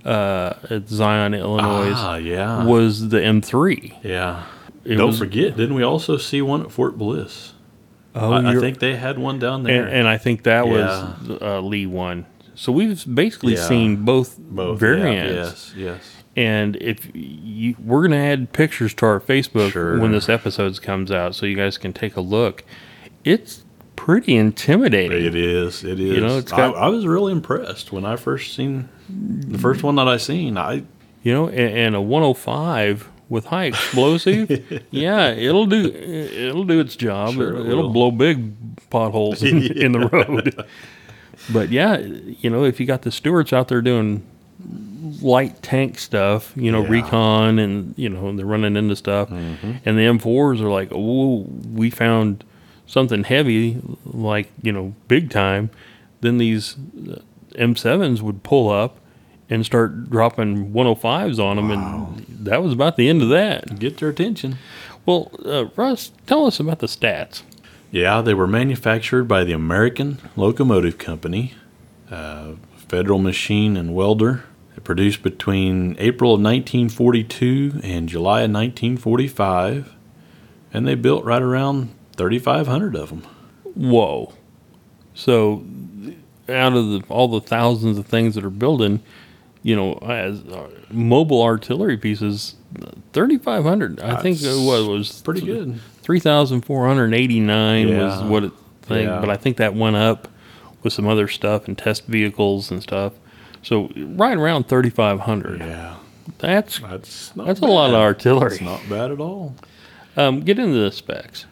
uh, 0.05 0.55
at 0.71 0.89
Zion, 0.89 1.35
Illinois, 1.35 1.93
Ah, 1.95 2.17
yeah. 2.17 2.65
was 2.65 3.11
the 3.11 3.19
M3. 3.19 3.99
yeah. 4.03 4.45
Don't 4.99 5.09
was- 5.09 5.19
forget, 5.19 5.57
didn't 5.57 5.75
we 5.75 5.83
also 5.83 6.17
see 6.17 6.43
one 6.43 6.63
at 6.63 6.71
Fort 6.73 6.97
Bliss? 6.99 7.53
Oh, 8.15 8.33
I, 8.33 8.57
I 8.57 8.57
think 8.59 8.81
they 8.81 8.97
had 8.97 9.19
one 9.19 9.39
down 9.39 9.63
there. 9.63 9.85
and, 9.87 9.95
and 9.99 10.09
I 10.09 10.19
think 10.19 10.43
that 10.43 10.67
Yeah. 10.67 10.73
was 10.73 11.41
uh, 11.41 11.61
Lee 11.61 11.87
one. 11.87 12.27
So 12.57 12.73
we've 12.73 13.03
basically 13.15 13.55
Yeah. 13.55 13.69
seen 13.69 14.05
both, 14.05 14.37
Both 14.39 14.83
yeah, 14.83 14.89
variants. 14.89 15.73
yes, 15.75 15.75
yes. 15.77 16.17
And 16.37 16.77
if 16.77 17.09
you, 17.15 17.77
we're 17.85 18.01
going 18.01 18.11
to 18.13 18.17
add 18.17 18.53
pictures 18.53 18.95
to 18.95 19.07
our 19.07 19.21
Facebook 19.21 19.73
Sure. 19.73 19.99
when 20.01 20.13
this 20.13 20.29
episode 20.29 20.81
comes 20.83 21.11
out, 21.11 21.35
so 21.35 21.47
you 21.47 21.57
guys 21.57 21.79
can 21.79 21.93
take 21.93 22.17
a 22.17 22.21
look. 22.21 22.65
It's 23.25 23.65
pretty 23.97 24.35
intimidating. 24.37 25.25
It 25.25 25.35
is. 25.37 25.85
It 25.85 26.01
is. 26.01 26.15
You 26.17 26.21
know, 26.21 26.39
it's 26.39 26.51
got- 26.51 26.75
I, 26.77 26.81
I 26.81 26.89
was 26.89 27.07
really 27.07 27.33
impressed 27.33 27.93
when 27.93 28.05
I 28.05 28.17
first 28.17 28.55
seen 28.55 28.89
the 29.09 29.59
first 29.59 29.83
one 29.83 29.95
that 29.97 30.09
I 30.09 30.17
seen. 30.17 30.57
I 30.59 30.83
You 31.23 31.33
know, 31.35 31.49
and, 31.49 31.59
and 31.79 31.95
a 31.95 32.01
105 32.01 33.09
with 33.31 33.47
high 33.47 33.65
explosive, 33.65 34.51
yeah, 34.91 35.29
it'll 35.31 35.65
do 35.67 35.87
it'll 35.87 36.65
do 36.65 36.79
its 36.81 36.97
job. 36.97 37.35
Sure 37.35 37.57
it 37.57 37.75
will. 37.77 37.89
blow 37.91 38.11
big 38.11 38.53
potholes 38.91 39.43
in, 39.43 39.63
in 39.77 39.93
the 39.93 40.01
road. 40.09 40.65
But 41.51 41.71
yeah, 41.71 41.99
you 41.99 42.51
know, 42.51 42.65
if 42.65 42.79
you 42.79 42.85
got 42.87 43.03
the 43.03 43.11
Stuarts 43.11 43.53
out 43.53 43.69
there 43.69 43.81
doing 43.81 44.27
light 45.23 45.63
tank 45.63 45.99
stuff, 45.99 46.53
you 46.57 46.71
know, 46.71 46.83
Yeah. 46.83 46.91
recon 46.91 47.59
and 47.59 47.95
you 47.97 48.09
know, 48.09 48.35
they're 48.37 48.45
running 48.47 48.77
into 48.77 48.95
stuff, 48.97 49.31
Mm-hmm. 49.31 49.73
and 49.85 49.97
the 49.99 50.03
M4s 50.03 50.61
are 50.61 50.71
like, 50.71 50.89
oh, 50.93 51.47
we 51.73 51.89
found 51.91 52.45
something 52.87 53.25
heavy, 53.25 53.81
like 54.05 54.51
you 54.63 54.73
know, 54.73 54.95
big 55.09 55.31
time. 55.31 55.71
Then 56.21 56.37
these 56.39 56.77
uh, 57.11 57.21
M7s 57.55 58.21
would 58.21 58.43
pull 58.43 58.69
up 58.69 58.99
and 59.51 59.67
start 59.67 60.09
dropping 60.09 60.73
105s 60.73 61.39
on 61.45 61.57
them, 61.57 61.71
and 61.73 62.25
that 62.29 62.63
was 62.63 62.73
about 62.73 62.97
the 62.97 63.09
end 63.09 63.21
of 63.21 63.29
that. 63.31 63.79
get 63.81 63.99
their 63.99 64.09
attention. 64.09 64.57
Well, 65.05 65.33
uh, 65.45 65.67
Russ, 65.77 66.13
tell 66.27 66.47
us 66.47 66.61
about 66.61 66.79
the 66.79 66.87
stats. 66.87 67.43
Yeah, 67.91 68.21
they 68.21 68.35
were 68.35 68.47
manufactured 68.47 69.25
by 69.25 69.43
the 69.43 69.53
American 69.53 70.19
Locomotive 70.37 70.99
Company, 70.99 71.55
uh, 72.11 72.53
Federal 72.77 73.19
Machine 73.19 73.77
and 73.77 73.95
Welder. 73.95 74.45
They 74.77 74.83
produced 74.83 75.23
between 75.25 75.97
April 75.99 76.35
of 76.35 76.41
1942 76.41 77.81
and 77.83 78.09
July 78.09 78.43
of 78.43 78.53
1945, 78.53 79.93
and 80.73 80.87
they 80.87 80.95
built 80.95 81.25
right 81.25 81.43
around 81.43 81.93
3,500 82.17 82.95
of 82.95 83.09
them. 83.09 83.23
Whoa! 83.75 84.33
So, 85.13 85.65
out 86.49 86.75
of 86.75 86.89
the, 86.91 87.03
all 87.09 87.27
the 87.27 87.41
thousands 87.41 87.99
of 87.99 88.07
things 88.07 88.37
that 88.37 88.45
are 88.45 88.51
building, 88.51 89.03
you 89.63 89.77
know, 89.77 89.95
as 90.09 90.41
uh, 90.45 90.69
mobile 90.91 91.43
artillery 91.43 91.97
pieces, 91.97 92.55
3,500. 93.13 94.01
I 94.01 94.21
think 94.23 94.41
it 94.43 94.47
what 94.67 94.89
was 94.89 95.21
Pretty 95.23 95.43
good. 95.43 95.81
3,489 96.03 97.97
was 97.99 98.23
what 98.23 98.45
it 98.45 98.53
think, 98.83 99.09
Yeah. 99.09 99.21
but 99.21 99.31
I 99.31 99.37
think 99.37 99.57
that 99.59 99.75
went 99.75 99.97
up 99.97 100.29
with 100.83 100.93
some 100.93 101.07
other 101.07 101.29
stuff 101.29 101.69
and 101.69 101.77
test 101.77 102.07
vehicles 102.07 102.71
and 102.71 102.83
stuff. 102.83 103.13
So 103.63 103.91
right 103.97 104.37
around 104.37 104.69
3,500. 104.69 105.61
Yeah, 105.61 105.97
That's 106.39 106.79
that's 106.79 107.37
not 107.37 107.47
that's 107.47 107.61
a 107.61 107.67
lot 107.67 107.91
of 107.91 107.97
artillery. 107.97 108.53
It's 108.53 108.61
not 108.63 108.81
bad 108.89 109.11
at 109.11 109.21
all. 109.21 109.55
Um, 110.17 110.41
get 110.41 110.59
into 110.59 110.79
the 110.79 110.91
specs. 110.91 111.45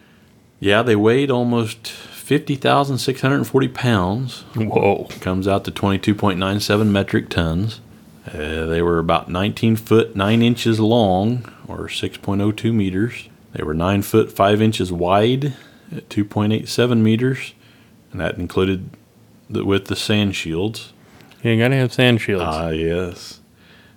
Yeah, 0.61 0.83
they 0.83 0.97
weighed 0.97 1.31
almost 1.31 1.87
50,640 1.89 3.69
pounds. 3.69 4.41
Whoa. 4.57 5.07
Comes 5.21 5.47
out 5.47 5.65
to 5.67 5.71
22.97 5.71 6.87
metric 6.89 7.29
tons. 7.29 7.81
Uh, 8.35 8.67
they 8.67 8.83
were 8.83 8.99
about 8.99 9.29
19 9.29 9.77
foot 9.77 10.15
9 10.15 10.43
inches 10.43 10.79
long, 10.79 11.51
or 11.67 11.89
6.02 11.89 12.73
meters. 12.75 13.29
They 13.53 13.63
were 13.63 13.75
9 13.75 14.03
foot 14.03 14.31
5 14.31 14.61
inches 14.61 14.93
wide 14.93 15.55
at 15.95 16.09
2.87 16.09 16.99
meters, 16.99 17.55
and 18.13 18.21
that 18.21 18.37
included 18.37 18.91
the, 19.49 19.65
with 19.65 19.87
the 19.87 19.97
sand 19.97 20.37
shields. 20.37 20.93
You 21.43 21.59
gotta 21.59 21.77
have 21.77 21.93
sand 21.93 22.21
shields. 22.21 22.45
Ah, 22.47 22.69
yes. 22.69 23.41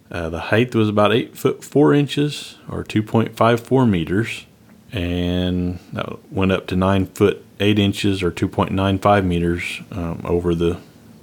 Uh, 0.10 0.30
the 0.30 0.40
height 0.40 0.74
was 0.76 0.88
about 0.88 1.14
8 1.14 1.38
foot 1.38 1.64
4 1.64 1.94
inches, 1.94 2.58
or 2.70 2.84
2.54 2.84 3.90
meters, 3.90 4.46
and 4.92 5.80
that 5.94 6.32
went 6.32 6.52
up 6.52 6.68
to 6.68 6.76
9 6.76 7.06
foot 7.08 7.44
8 7.60 7.80
inches, 7.80 8.24
or 8.24 8.32
2.95 8.32 9.26
meters, 9.26 9.82
um, 9.92 10.22
over 10.24 10.56
the 10.56 10.80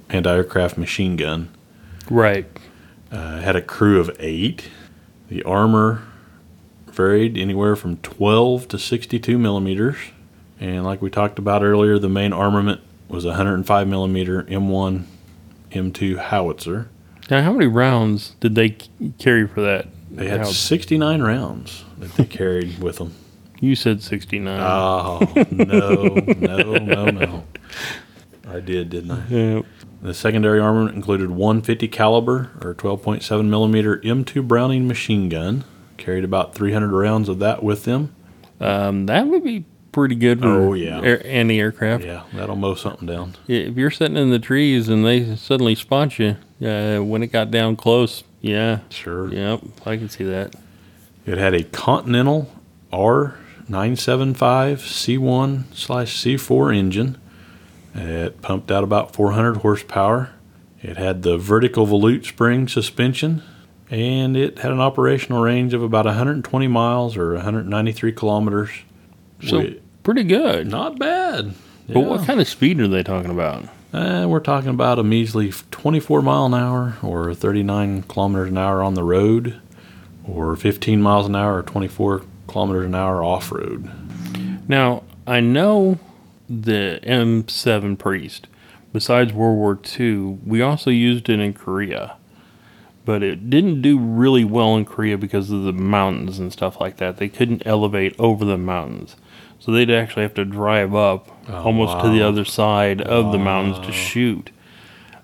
anti 0.09 0.31
aircraft 0.31 0.77
machine 0.77 1.15
gun. 1.15 1.49
right. 2.09 2.45
Uh, 3.11 3.39
had 3.39 3.55
a 3.55 3.61
crew 3.61 3.99
of 3.99 4.15
eight. 4.19 4.69
The 5.29 5.43
armor 5.43 6.03
varied 6.87 7.37
anywhere 7.37 7.75
from 7.75 7.97
12 7.97 8.67
to 8.69 8.77
62 8.79 9.37
millimeters. 9.37 9.97
And 10.59 10.83
like 10.83 11.01
we 11.01 11.09
talked 11.09 11.39
about 11.39 11.63
earlier, 11.63 11.97
the 11.97 12.09
main 12.09 12.33
armament 12.33 12.81
was 13.07 13.25
a 13.25 13.29
105 13.29 13.87
millimeter 13.87 14.43
M1, 14.43 15.03
M2 15.71 16.17
howitzer. 16.17 16.89
Now, 17.29 17.41
how 17.43 17.51
many 17.53 17.67
rounds 17.67 18.35
did 18.39 18.55
they 18.55 18.69
c- 18.69 19.13
carry 19.19 19.47
for 19.47 19.61
that? 19.61 19.87
They 20.11 20.27
had 20.27 20.39
How- 20.41 20.45
69 20.47 21.21
rounds 21.21 21.85
that 21.99 22.13
they 22.15 22.25
carried 22.37 22.79
with 22.79 22.97
them. 22.97 23.13
you 23.59 23.75
said 23.75 24.01
69. 24.03 24.59
Oh, 24.59 25.19
no, 25.51 26.15
no, 26.39 26.73
no, 26.77 27.05
no. 27.05 27.43
I 28.49 28.59
did, 28.59 28.89
didn't 28.89 29.11
I? 29.11 29.23
Yeah. 29.29 29.61
The 30.01 30.13
secondary 30.13 30.59
armament 30.59 30.95
included 30.95 31.29
one 31.31 31.61
50 31.61 31.87
caliber 31.89 32.51
or 32.61 32.73
12.7 32.73 33.45
millimeter 33.49 33.97
M2 33.97 34.47
Browning 34.47 34.87
machine 34.87 35.27
gun. 35.29 35.65
Carried 35.97 36.23
about 36.23 36.55
300 36.55 36.89
rounds 36.91 37.27
of 37.27 37.39
that 37.39 37.61
with 37.63 37.83
them. 37.83 38.15
Um, 38.61 39.05
that 39.07 39.27
would 39.27 39.43
be 39.43 39.65
pretty 39.91 40.15
good 40.15 40.39
for 40.39 40.47
Oh, 40.69 40.73
yeah. 40.73 41.01
air, 41.01 41.21
anti-aircraft. 41.25 42.05
Yeah, 42.05 42.23
that'll 42.33 42.55
mow 42.55 42.75
something 42.75 43.07
down. 43.07 43.35
If 43.47 43.75
you're 43.75 43.91
sitting 43.91 44.15
in 44.17 44.29
the 44.29 44.39
trees 44.39 44.87
and 44.87 45.05
they 45.05 45.35
suddenly 45.35 45.75
spot 45.75 46.17
you, 46.19 46.37
uh, 46.65 46.99
when 46.99 47.21
it 47.23 47.27
got 47.33 47.51
down 47.51 47.75
close, 47.75 48.23
yeah, 48.39 48.79
Sure. 48.89 49.27
yep, 49.33 49.61
I 49.85 49.97
can 49.97 50.07
see 50.07 50.23
that. 50.23 50.55
It 51.25 51.37
had 51.37 51.53
a 51.53 51.63
Continental 51.63 52.49
R975 52.93 54.79
C1 54.79 55.63
slash 55.73 56.15
C4 56.23 56.75
engine. 56.75 57.17
It 57.95 58.41
pumped 58.41 58.71
out 58.71 58.83
about 58.83 59.13
400 59.13 59.57
horsepower. 59.57 60.29
It 60.81 60.97
had 60.97 61.23
the 61.23 61.37
vertical 61.37 61.85
volute 61.87 62.25
spring 62.25 62.67
suspension, 62.67 63.41
and 63.89 64.37
it 64.37 64.59
had 64.59 64.71
an 64.71 64.79
operational 64.79 65.41
range 65.41 65.73
of 65.73 65.83
about 65.83 66.05
120 66.05 66.67
miles 66.67 67.17
or 67.17 67.33
193 67.33 68.11
kilometers. 68.13 68.69
So 69.45 69.57
Wait, 69.59 69.81
pretty 70.03 70.23
good. 70.23 70.67
not 70.67 70.97
bad. 70.99 71.53
But 71.87 71.97
Yeah. 71.99 72.05
what 72.07 72.25
kind 72.25 72.39
of 72.39 72.47
speed 72.47 72.79
are 72.79 72.87
they 72.87 73.03
talking 73.03 73.31
about? 73.31 73.63
Uh, 73.91 74.27
we're 74.29 74.39
talking 74.39 74.69
about 74.69 74.99
a 74.99 75.03
measly 75.03 75.51
24 75.71 76.21
mile 76.21 76.45
an 76.45 76.53
hour 76.53 76.93
or 77.01 77.33
39 77.33 78.03
kilometers 78.03 78.49
an 78.49 78.57
hour 78.57 78.83
on 78.83 78.93
the 78.93 79.03
road, 79.03 79.55
or 80.27 80.55
15 80.55 81.01
miles 81.01 81.25
an 81.25 81.35
hour 81.35 81.57
or 81.57 81.63
24 81.63 82.21
kilometers 82.47 82.85
an 82.85 82.93
hour 82.95 83.23
off 83.23 83.51
road. 83.51 83.89
Now, 84.67 85.01
I 85.25 85.39
know 85.39 85.97
the 86.49 86.99
M7 87.03 87.97
Priest, 87.97 88.47
besides 88.91 89.31
World 89.33 89.57
War 89.57 89.79
II, 89.99 90.39
we 90.45 90.61
also 90.61 90.89
used 90.89 91.29
it 91.29 91.39
in 91.39 91.53
Korea. 91.53 92.15
But 93.05 93.23
it 93.23 93.49
didn't 93.49 93.81
do 93.81 93.97
really 93.97 94.43
well 94.43 94.75
in 94.75 94.85
Korea 94.85 95.17
because 95.17 95.49
of 95.49 95.63
the 95.63 95.73
mountains 95.73 96.37
and 96.37 96.51
stuff 96.51 96.79
like 96.79 96.97
that. 96.97 97.17
They 97.17 97.29
couldn't 97.29 97.63
elevate 97.65 98.15
over 98.19 98.45
the 98.45 98.57
mountains. 98.57 99.15
So 99.59 99.71
they'd 99.71 99.89
actually 99.89 100.23
have 100.23 100.33
to 100.35 100.45
drive 100.45 100.93
up 100.95 101.27
Oh, 101.49 101.63
almost 101.63 101.99
to 102.03 102.09
the 102.09 102.21
other 102.21 102.45
side 102.45 103.01
of 103.01 103.31
the 103.31 103.39
mountains 103.39 103.85
to 103.87 103.91
shoot. 103.91 104.51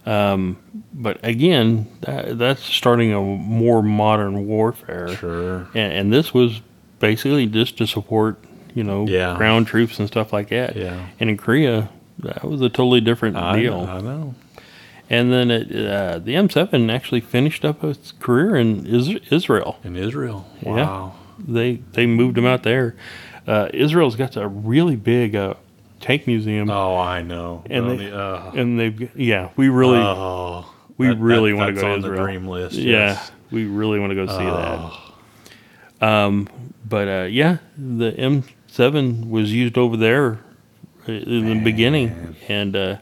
Um, 0.06 0.58
but 0.94 1.20
again, 1.24 1.88
that, 2.02 2.38
that's 2.38 2.64
starting 2.64 3.14
a 3.14 3.22
more 3.22 3.82
modern 3.84 4.48
warfare. 4.48 5.10
Sure. 5.16 5.68
And, 5.76 5.94
and 5.94 6.14
this 6.14 6.34
was 6.34 6.62
basically 7.00 7.46
just 7.46 7.78
to 7.78 7.86
support, 7.88 8.44
you 8.76 8.84
know, 8.84 9.08
Yeah. 9.08 9.36
ground 9.38 9.66
troops 9.68 9.98
and 10.00 10.08
stuff 10.08 10.32
like 10.32 10.50
that. 10.50 10.76
Yeah. 10.76 11.08
And 11.20 11.30
in 11.32 11.38
Korea, 11.38 11.90
that 12.20 12.44
was 12.44 12.62
a 12.62 12.70
totally 12.70 13.02
different 13.02 13.36
I 13.38 13.60
deal. 13.60 13.86
know. 13.86 13.92
I 13.92 14.02
know. 14.02 14.36
And 15.10 15.32
then 15.32 15.50
it, 15.52 15.72
uh, 15.72 16.20
the 16.20 16.34
M7 16.36 16.92
actually 16.92 17.22
finished 17.22 17.64
up 17.66 17.84
its 17.84 18.12
career 18.20 18.56
in 18.56 18.86
Is- 18.86 19.20
Israel. 19.32 19.78
In 19.84 19.96
Israel. 19.96 20.46
Yeah. 20.62 20.72
Wow. 20.74 21.14
They 21.48 21.80
they 21.94 22.06
moved 22.06 22.36
them 22.38 22.46
out 22.46 22.64
there. 22.64 22.96
Uh, 23.48 23.70
Israel's 23.74 24.16
got 24.16 24.36
a 24.38 24.48
really 24.48 24.96
big 24.96 25.36
uh, 25.36 25.54
tank 26.00 26.26
museum, 26.28 26.70
Oh, 26.72 26.96
I 26.98 27.22
know. 27.22 27.64
And 27.70 27.90
they- 28.00 28.06
e- 28.08 28.12
uh, 28.12 28.52
and 28.56 28.80
they've 28.80 29.12
yeah, 29.16 29.50
we 29.56 29.70
really 29.70 30.00
oh, 30.00 30.66
we 30.98 31.08
that- 31.08 31.18
really 31.20 31.52
that- 31.52 31.58
want 31.58 31.76
to 31.76 31.82
go 31.82 31.88
to 31.88 31.94
on 31.94 32.00
Israel. 32.00 32.18
the 32.18 32.24
dream 32.24 32.48
list. 32.48 32.76
Yeah, 32.76 32.92
yes. 33.10 33.32
we 33.52 33.66
really 33.66 34.00
want 34.00 34.12
to 34.12 34.16
go 34.16 34.26
see 34.26 34.44
that. 34.44 34.80
Oh, 36.02 36.46
But 36.88 37.08
uh, 37.08 37.28
yeah, 37.30 37.58
the 37.78 38.12
M7 38.78 39.30
was 39.30 39.54
used 39.54 39.78
over 39.78 39.96
there 39.98 40.40
in 41.08 41.46
the 41.48 41.62
beginning, 41.64 42.36
and 42.48 42.76
uh, 42.76 42.98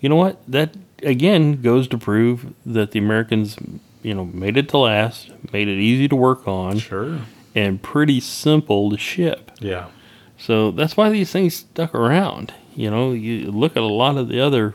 you 0.00 0.08
know 0.08 0.16
what? 0.16 0.38
That 0.48 0.74
again 1.02 1.60
goes 1.62 1.86
to 1.88 1.98
prove 1.98 2.52
that 2.66 2.92
the 2.92 2.98
Americans, 2.98 3.56
you 4.02 4.14
know, 4.14 4.24
made 4.24 4.56
it 4.56 4.68
to 4.70 4.78
last, 4.78 5.30
made 5.52 5.68
it 5.68 5.78
easy 5.78 6.08
to 6.08 6.16
work 6.16 6.48
on, 6.48 6.78
Sure. 6.78 7.20
and 7.54 7.82
pretty 7.82 8.20
simple 8.20 8.90
to 8.90 8.96
ship. 8.98 9.50
Yeah. 9.60 9.86
So 10.38 10.70
that's 10.70 10.96
why 10.96 11.10
these 11.10 11.30
things 11.30 11.54
stuck 11.54 11.94
around. 11.94 12.52
You 12.74 12.90
know, 12.90 13.12
you 13.12 13.50
look 13.52 13.76
at 13.76 13.82
a 13.82 13.86
lot 13.86 14.16
of 14.16 14.28
the 14.28 14.40
other 14.40 14.74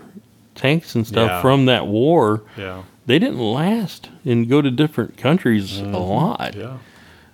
tanks 0.56 0.96
and 0.96 1.06
stuff 1.06 1.30
Yeah. 1.30 1.42
from 1.42 1.66
that 1.66 1.88
war, 1.88 2.44
Yeah. 2.58 2.84
they 3.08 3.20
didn't 3.20 3.40
last 3.40 4.10
and 4.24 4.48
go 4.48 4.62
to 4.62 4.72
different 4.72 5.18
countries 5.18 5.80
a 5.80 5.86
lot. 5.98 6.40
Mm-hmm. 6.54 6.60
Yeah. 6.62 6.78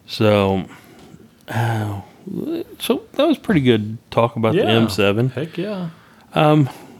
So, 0.07 0.65
uh, 1.49 2.01
so 2.79 3.03
that 3.13 3.27
was 3.27 3.37
pretty 3.37 3.61
good 3.61 3.97
talk 4.11 4.35
about 4.35 4.53
the 4.55 4.61
M7. 4.61 5.31
Heck 5.31 5.57
yeah. 5.57 5.89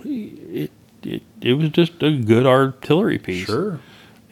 It, 0.04 0.72
it 1.04 1.24
it 1.42 1.54
was 1.54 1.70
just 1.70 2.02
a 2.04 2.12
good 2.18 2.46
artillery 2.46 3.18
piece. 3.20 3.46
Sure. 3.46 3.80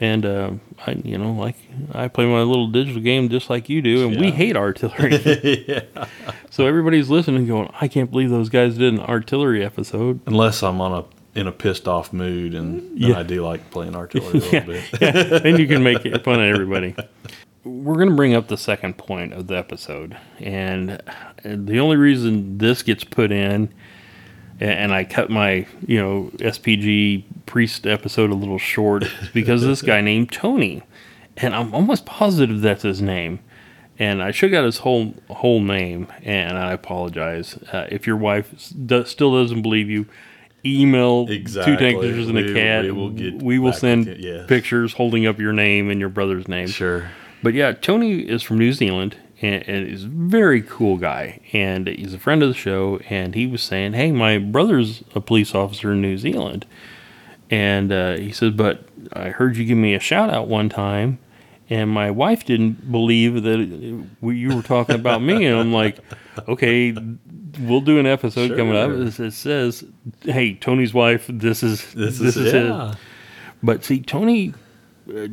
And 0.00 0.26
uh, 0.26 0.50
I, 0.86 0.92
you 1.04 1.16
know, 1.18 1.32
like 1.32 1.56
I 1.92 2.08
play 2.08 2.26
my 2.26 2.42
little 2.42 2.66
digital 2.68 3.00
game 3.00 3.28
just 3.28 3.48
like 3.48 3.68
you 3.68 3.80
do, 3.80 4.08
and 4.08 4.20
we 4.20 4.30
hate 4.32 4.56
artillery. 4.56 5.16
yeah. 5.68 6.06
so 6.50 6.66
everybody's 6.66 7.08
listening, 7.10 7.46
going, 7.46 7.70
"I 7.80 7.86
can't 7.88 8.10
believe 8.10 8.28
those 8.30 8.48
guys 8.48 8.76
did 8.76 8.92
an 8.92 9.00
artillery 9.00 9.64
episode." 9.64 10.20
Unless 10.26 10.62
I'm 10.64 10.80
on 10.80 10.92
a 10.92 11.38
in 11.38 11.46
a 11.46 11.52
pissed 11.52 11.86
off 11.88 12.12
mood, 12.12 12.54
and 12.54 12.98
Yeah. 12.98 13.18
I 13.18 13.22
do 13.22 13.44
like 13.44 13.70
playing 13.70 13.94
artillery 13.96 14.30
a 14.30 14.42
little 14.42 14.52
Yeah. 14.52 14.60
bit. 14.66 14.84
yeah, 15.00 15.38
then 15.38 15.58
you 15.58 15.66
can 15.68 15.82
make 15.84 16.02
fun 16.24 16.40
of 16.42 16.52
everybody. 16.52 16.94
We're 17.64 17.94
going 17.94 18.10
to 18.10 18.14
bring 18.14 18.34
up 18.34 18.48
the 18.48 18.58
second 18.58 18.98
point 18.98 19.32
of 19.32 19.46
the 19.46 19.56
episode, 19.56 20.16
and 20.38 21.00
the 21.42 21.78
only 21.78 21.96
reason 21.96 22.58
this 22.58 22.82
gets 22.82 23.04
put 23.04 23.32
in, 23.32 23.72
and 24.60 24.92
I 24.92 25.04
cut 25.04 25.30
my 25.30 25.66
you 25.86 25.98
know 25.98 26.30
SPG 26.34 27.24
priest 27.46 27.86
episode 27.86 28.30
a 28.30 28.34
little 28.34 28.58
short, 28.58 29.04
is 29.04 29.28
because 29.30 29.62
of 29.62 29.70
this 29.70 29.80
guy 29.82 30.00
named 30.02 30.30
Tony, 30.30 30.82
and 31.38 31.54
I'm 31.54 31.74
almost 31.74 32.04
positive 32.04 32.60
that's 32.60 32.82
his 32.82 33.00
name. 33.00 33.40
And 33.96 34.22
I 34.22 34.32
should 34.32 34.50
have 34.52 34.60
got 34.60 34.64
his 34.66 34.78
whole 34.78 35.14
whole 35.30 35.60
name, 35.60 36.08
and 36.22 36.58
I 36.58 36.72
apologize 36.72 37.56
uh, 37.72 37.86
if 37.90 38.06
your 38.06 38.16
wife 38.16 38.52
still 38.58 39.32
doesn't 39.32 39.62
believe 39.62 39.88
you. 39.88 40.06
Email 40.66 41.26
Exactly. 41.28 41.76
two 41.76 41.78
tankers 41.78 42.26
and 42.26 42.38
a 42.38 42.54
cat. 42.54 42.84
we 42.84 42.90
will 42.90 43.10
get 43.10 43.42
we 43.42 43.58
will 43.58 43.74
send 43.74 44.06
yes. 44.06 44.46
pictures 44.48 44.94
holding 44.94 45.26
up 45.26 45.38
your 45.38 45.52
name 45.52 45.90
and 45.90 46.00
your 46.00 46.08
brother's 46.08 46.48
name. 46.48 46.68
Sure. 46.68 47.10
But 47.44 47.54
yeah, 47.54 47.72
Tony 47.72 48.20
is 48.20 48.42
from 48.42 48.58
New 48.58 48.72
Zealand 48.72 49.16
and, 49.42 49.62
and 49.68 49.92
a 49.92 49.96
very 50.08 50.62
cool 50.62 50.96
guy. 50.96 51.40
And 51.52 51.86
he's 51.86 52.14
a 52.14 52.18
friend 52.18 52.42
of 52.42 52.48
the 52.48 52.54
show. 52.54 52.98
And 53.08 53.34
he 53.34 53.46
was 53.46 53.62
saying, 53.62 53.92
Hey, 53.92 54.10
my 54.12 54.38
brother's 54.38 55.04
a 55.14 55.20
police 55.20 55.54
officer 55.54 55.92
in 55.92 56.00
New 56.00 56.16
Zealand. 56.18 56.64
And 57.50 57.92
uh, 57.92 58.16
he 58.16 58.32
said, 58.32 58.56
But 58.56 58.88
I 59.12 59.28
heard 59.28 59.56
you 59.56 59.64
give 59.64 59.76
me 59.78 59.94
a 59.94 60.00
shout 60.00 60.30
out 60.30 60.48
one 60.48 60.68
time. 60.68 61.18
And 61.70 61.90
my 61.90 62.10
wife 62.10 62.44
didn't 62.44 62.90
believe 62.90 63.42
that 63.42 63.60
it- 63.60 64.06
you 64.22 64.56
were 64.56 64.62
talking 64.62 64.94
about 64.96 65.22
me. 65.22 65.44
And 65.46 65.58
I'm 65.58 65.72
like, 65.72 65.98
Okay, 66.48 66.96
we'll 67.60 67.80
do 67.82 67.98
an 67.98 68.06
episode 68.06 68.56
coming 68.56 68.74
up. 68.76 68.90
Sure. 68.90 69.26
It 69.26 69.32
says, 69.32 69.84
Hey, 70.22 70.54
Tony's 70.54 70.94
wife, 70.94 71.26
this 71.28 71.62
is 71.62 71.92
This, 71.94 72.18
this 72.18 72.36
is, 72.36 72.36
is 72.38 72.52
his. 72.52 72.64
yeah. 72.70 72.94
But 73.62 73.84
see, 73.84 74.00
Tony, 74.00 74.52
uh, 75.14 75.26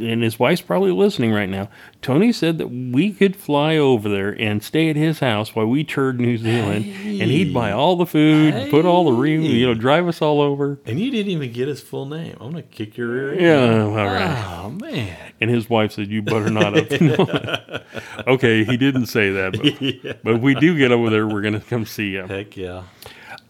and 0.00 0.22
his 0.22 0.38
wife's 0.38 0.60
probably 0.60 0.90
listening 0.90 1.32
right 1.32 1.48
now. 1.48 1.68
Tony 2.02 2.32
said 2.32 2.58
that 2.58 2.68
we 2.68 3.12
could 3.12 3.36
fly 3.36 3.76
over 3.76 4.08
there 4.08 4.30
and 4.30 4.62
stay 4.62 4.90
at 4.90 4.96
his 4.96 5.20
house 5.20 5.54
while 5.54 5.66
we 5.66 5.84
toured 5.84 6.20
New 6.20 6.36
Zealand, 6.38 6.84
and 6.84 7.30
he'd 7.30 7.52
buy 7.52 7.72
all 7.72 7.96
the 7.96 8.06
food, 8.06 8.70
put 8.70 8.84
all 8.84 9.04
the 9.04 9.12
re, 9.12 9.40
you 9.40 9.66
know, 9.66 9.74
drive 9.74 10.06
us 10.08 10.20
all 10.22 10.40
over. 10.40 10.78
And 10.86 11.00
you 11.00 11.10
didn't 11.10 11.32
even 11.32 11.52
get 11.52 11.68
his 11.68 11.80
full 11.80 12.06
name. 12.06 12.36
I'm 12.40 12.50
gonna 12.50 12.62
kick 12.62 12.96
your 12.96 13.32
end. 13.32 13.40
Yeah, 13.40 13.82
all 13.82 13.94
right. 13.94 14.62
Oh 14.62 14.70
man. 14.70 15.16
And 15.40 15.50
his 15.50 15.68
wife 15.68 15.92
said, 15.92 16.08
"You 16.08 16.22
better 16.22 16.50
not 16.50 16.74
have." 16.74 17.84
okay, 18.26 18.64
he 18.64 18.76
didn't 18.76 19.06
say 19.06 19.30
that, 19.30 19.52
but, 19.52 19.82
yeah. 20.04 20.12
but 20.22 20.36
if 20.36 20.40
we 20.40 20.54
do 20.54 20.76
get 20.76 20.92
over 20.92 21.10
there, 21.10 21.26
we're 21.26 21.42
gonna 21.42 21.60
come 21.60 21.86
see 21.86 22.10
you. 22.10 22.26
Heck 22.26 22.56
yeah. 22.56 22.84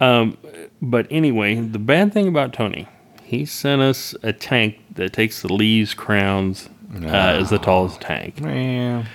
Um, 0.01 0.37
but 0.83 1.07
anyway, 1.11 1.55
the 1.61 1.79
bad 1.79 2.13
thing 2.13 2.29
about 2.29 2.53
Tony, 2.53 2.87
he 3.23 3.45
sent 3.45 3.83
us 3.83 4.15
a 4.23 4.33
tank 4.33 4.79
that 4.97 5.13
takes 5.13 5.43
the 5.43 5.53
leaves 5.53 5.95
crowns 5.95 6.69
uh, 6.95 7.07
as 7.07 7.51
the 7.51 7.59
tallest 7.59 8.01
tank. 8.01 8.41
Man. 8.41 9.07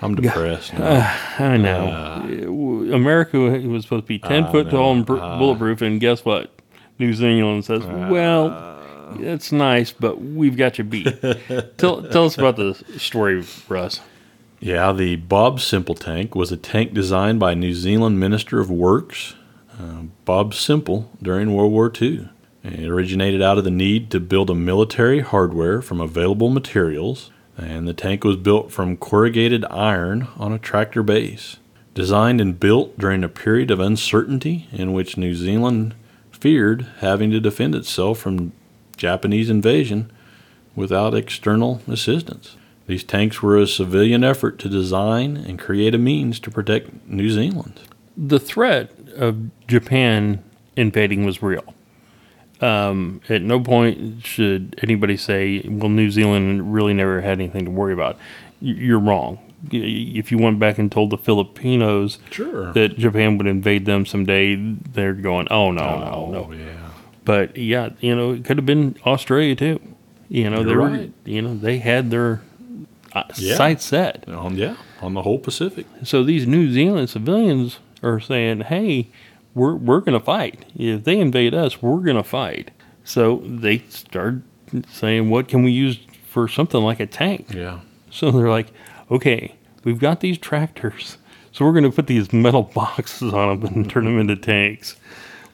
I'm 0.00 0.16
depressed. 0.16 0.74
now. 0.74 1.16
I 1.38 1.56
know. 1.56 2.88
America 2.92 3.38
was 3.38 3.84
supposed 3.84 4.04
to 4.04 4.08
be 4.08 4.18
10 4.18 4.50
foot 4.50 4.70
tall 4.70 4.92
and 4.92 5.06
br- 5.06 5.16
bulletproof, 5.16 5.80
and 5.80 6.00
guess 6.00 6.24
what? 6.24 6.50
New 6.98 7.12
Zealand 7.14 7.64
says, 7.64 7.84
well, 7.84 8.80
that's 9.18 9.52
nice, 9.52 9.92
but 9.92 10.20
we've 10.20 10.56
got 10.56 10.78
you 10.78 10.84
beat. 10.84 11.04
tell, 11.78 12.02
tell 12.02 12.24
us 12.24 12.36
about 12.36 12.56
the 12.56 12.74
story, 12.98 13.44
Russ. 13.68 14.00
Yeah, 14.58 14.92
the 14.92 15.16
Bob 15.16 15.60
Semple 15.60 15.94
tank 15.94 16.34
was 16.34 16.52
a 16.52 16.56
tank 16.56 16.94
designed 16.94 17.40
by 17.40 17.54
New 17.54 17.74
Zealand 17.74 18.20
Minister 18.20 18.60
of 18.60 18.70
Works, 18.70 19.34
uh, 19.80 20.02
Bob 20.24 20.54
Semple, 20.54 21.10
during 21.20 21.52
World 21.54 21.72
War 21.72 21.92
II. 22.00 22.28
It 22.64 22.88
originated 22.88 23.42
out 23.42 23.58
of 23.58 23.64
the 23.64 23.70
need 23.70 24.10
to 24.10 24.20
build 24.20 24.48
a 24.48 24.54
military 24.54 25.20
hardware 25.20 25.82
from 25.82 26.00
available 26.00 26.48
materials, 26.48 27.30
and 27.58 27.88
the 27.88 27.94
tank 27.94 28.24
was 28.24 28.36
built 28.36 28.70
from 28.70 28.96
corrugated 28.96 29.64
iron 29.66 30.28
on 30.36 30.52
a 30.52 30.58
tractor 30.58 31.02
base. 31.02 31.56
Designed 31.94 32.40
and 32.40 32.58
built 32.58 32.98
during 32.98 33.24
a 33.24 33.28
period 33.28 33.70
of 33.70 33.80
uncertainty 33.80 34.68
in 34.72 34.92
which 34.92 35.16
New 35.16 35.34
Zealand 35.34 35.94
feared 36.30 36.86
having 37.00 37.30
to 37.30 37.40
defend 37.40 37.74
itself 37.74 38.18
from 38.18 38.52
Japanese 38.96 39.50
invasion 39.50 40.10
without 40.74 41.14
external 41.14 41.82
assistance. 41.88 42.56
These 42.86 43.04
tanks 43.04 43.42
were 43.42 43.58
a 43.58 43.66
civilian 43.66 44.24
effort 44.24 44.58
to 44.60 44.68
design 44.68 45.36
and 45.36 45.58
create 45.58 45.94
a 45.94 45.98
means 45.98 46.40
to 46.40 46.50
protect 46.50 47.06
New 47.06 47.30
Zealand. 47.30 47.80
The 48.16 48.40
threat 48.40 48.90
of 49.16 49.50
Japan 49.66 50.42
invading 50.76 51.24
was 51.24 51.42
real. 51.42 51.74
Um, 52.62 53.20
at 53.28 53.42
no 53.42 53.58
point 53.60 54.24
should 54.24 54.78
anybody 54.82 55.16
say, 55.16 55.62
well, 55.68 55.88
New 55.88 56.10
Zealand 56.10 56.72
really 56.72 56.94
never 56.94 57.20
had 57.20 57.32
anything 57.32 57.64
to 57.64 57.70
worry 57.70 57.92
about. 57.92 58.16
You're 58.60 59.00
wrong. 59.00 59.38
If 59.70 60.30
you 60.32 60.38
went 60.38 60.58
back 60.58 60.78
and 60.78 60.90
told 60.90 61.10
the 61.10 61.18
Filipinos 61.18 62.18
Sure. 62.30 62.72
that 62.72 62.96
Japan 62.98 63.38
would 63.38 63.46
invade 63.46 63.84
them 63.86 64.06
someday, 64.06 64.56
they're 64.56 65.12
going, 65.12 65.48
oh, 65.50 65.70
no, 65.72 65.98
no, 66.00 66.30
no. 66.30 66.52
yeah. 66.52 66.90
But 67.24 67.56
yeah, 67.56 67.90
you 68.00 68.14
know, 68.16 68.32
it 68.32 68.44
could 68.44 68.56
have 68.58 68.66
been 68.66 68.96
Australia 69.06 69.54
too. 69.54 69.80
You 70.28 70.48
know, 70.50 70.62
they 70.64 70.74
were, 70.74 70.88
right. 70.88 71.12
you 71.24 71.42
know, 71.42 71.54
they 71.56 71.78
had 71.78 72.10
their 72.10 72.42
uh, 73.12 73.24
Yeah. 73.36 73.56
sights 73.56 73.84
set. 73.84 74.28
On, 74.28 74.56
yeah, 74.56 74.76
on 75.00 75.14
the 75.14 75.22
whole 75.22 75.38
Pacific. 75.38 75.86
So 76.04 76.24
these 76.24 76.46
New 76.46 76.72
Zealand 76.72 77.10
civilians 77.10 77.78
are 78.02 78.18
saying, 78.18 78.62
"Hey, 78.62 79.08
we're 79.54 79.74
we're 79.74 80.00
going 80.00 80.18
to 80.18 80.24
fight. 80.24 80.64
If 80.74 81.04
they 81.04 81.18
invade 81.18 81.54
us, 81.54 81.82
we're 81.82 82.00
going 82.00 82.16
to 82.16 82.22
fight." 82.22 82.70
So 83.04 83.42
they 83.44 83.78
started 83.88 84.42
saying, 84.88 85.30
"What 85.30 85.48
can 85.48 85.62
we 85.62 85.72
use 85.72 85.98
for 86.28 86.48
something 86.48 86.80
like 86.80 87.00
a 87.00 87.06
tank?" 87.06 87.48
Yeah. 87.54 87.80
So 88.10 88.30
they're 88.30 88.50
like, 88.50 88.68
"Okay, 89.10 89.54
we've 89.84 89.98
got 89.98 90.20
these 90.20 90.38
tractors, 90.38 91.18
so 91.52 91.64
we're 91.64 91.72
going 91.72 91.84
to 91.84 91.90
put 91.90 92.06
these 92.06 92.32
metal 92.32 92.62
boxes 92.62 93.32
on 93.32 93.60
them 93.60 93.74
and 93.74 93.90
turn 93.90 94.04
them 94.04 94.18
into 94.18 94.36
tanks." 94.36 94.96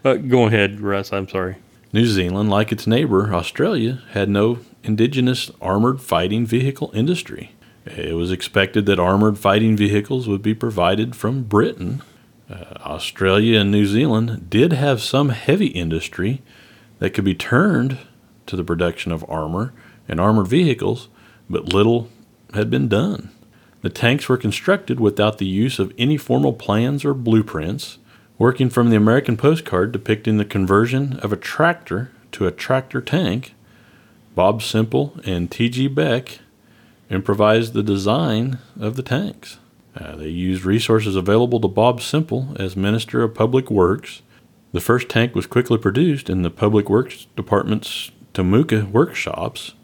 Uh, 0.05 0.15
go 0.15 0.47
ahead, 0.47 0.81
Russ. 0.81 1.13
I'm 1.13 1.29
sorry. 1.29 1.57
New 1.93 2.07
Zealand, 2.07 2.51
like 2.51 2.71
its 2.71 2.87
neighbor, 2.87 3.35
Australia, 3.35 4.03
had 4.13 4.29
no 4.29 4.59
indigenous 4.85 5.51
armored 5.61 6.01
fighting 6.01 6.47
vehicle 6.47 6.91
industry. 6.95 7.53
It 7.87 8.15
was 8.15 8.31
expected 8.31 8.87
that 8.87 9.01
armored 9.01 9.39
fighting 9.39 9.77
vehicles 9.77 10.29
would 10.29 10.43
be 10.43 10.55
provided 10.55 11.17
from 11.17 11.45
Britain. 11.45 12.03
Uh, 12.51 12.65
Australia 12.81 13.61
and 13.61 13.71
New 13.71 13.85
Zealand 13.85 14.49
did 14.49 14.73
have 14.73 15.03
some 15.03 15.29
heavy 15.29 15.67
industry 15.67 16.43
that 16.99 17.11
could 17.11 17.25
be 17.25 17.35
turned 17.35 17.99
to 18.47 18.57
the 18.57 18.65
production 18.65 19.13
of 19.13 19.29
armor 19.29 19.73
and 20.09 20.19
armored 20.19 20.49
vehicles, 20.49 21.09
but 21.51 21.73
little 21.73 22.09
had 22.55 22.71
been 22.71 22.89
done. 22.89 23.31
The 23.83 23.91
tanks 23.91 24.29
were 24.29 24.37
constructed 24.37 24.99
without 24.99 25.39
the 25.39 25.47
use 25.47 25.79
of 25.79 25.93
any 25.99 26.17
formal 26.17 26.53
plans 26.53 27.05
or 27.05 27.15
blueprints, 27.15 27.99
working 28.39 28.71
from 28.71 28.91
the 28.91 28.97
American 28.97 29.37
postcard 29.37 29.93
depicting 29.93 30.39
the 30.39 30.45
conversion 30.45 31.19
of 31.21 31.33
a 31.33 31.37
tractor 31.37 32.11
to 32.33 32.47
a 32.47 32.53
tractor 32.53 33.01
tank. 33.01 33.55
Bob 34.35 34.63
Semple 34.63 35.19
and 35.25 35.51
T.G. 35.51 35.89
Beck 35.89 36.39
improvised 37.11 37.73
the 37.73 37.83
design 37.83 38.59
of 38.81 38.97
the 38.97 39.03
tanks. 39.03 39.59
Uh, 39.99 40.15
they 40.15 40.29
used 40.29 40.65
resources 40.65 41.17
available 41.17 41.61
to 41.61 41.69
Bob 41.69 42.01
Semple 42.01 42.55
as 42.57 42.77
Minister 42.77 43.23
of 43.25 43.35
Public 43.35 43.69
Works. 43.69 44.23
The 44.73 44.81
first 44.81 45.09
tank 45.09 45.35
was 45.35 45.47
quickly 45.47 45.77
produced 45.77 46.31
in 46.31 46.43
the 46.43 46.51
Public 46.51 46.89
Works 46.89 47.27
Department's 47.35 48.13
Temuka 48.33 48.89
workshops, 48.91 49.75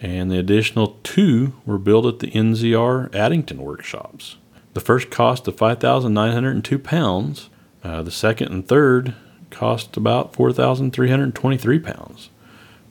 and 0.00 0.32
the 0.32 0.38
additional 0.38 0.98
two 1.04 1.54
were 1.64 1.78
built 1.78 2.06
at 2.06 2.18
the 2.18 2.30
NZR 2.32 3.14
Addington 3.14 3.62
workshops. 3.62 4.36
The 4.74 4.80
first 4.80 5.10
cost 5.10 5.46
of 5.46 5.56
5,902 5.56 6.78
pounds. 6.78 7.48
Uh, 7.84 8.02
the 8.02 8.10
second 8.10 8.48
and 8.52 8.66
third 8.66 9.14
cost 9.50 9.96
about 9.96 10.34
4,323 10.34 11.78
pounds, 11.78 12.30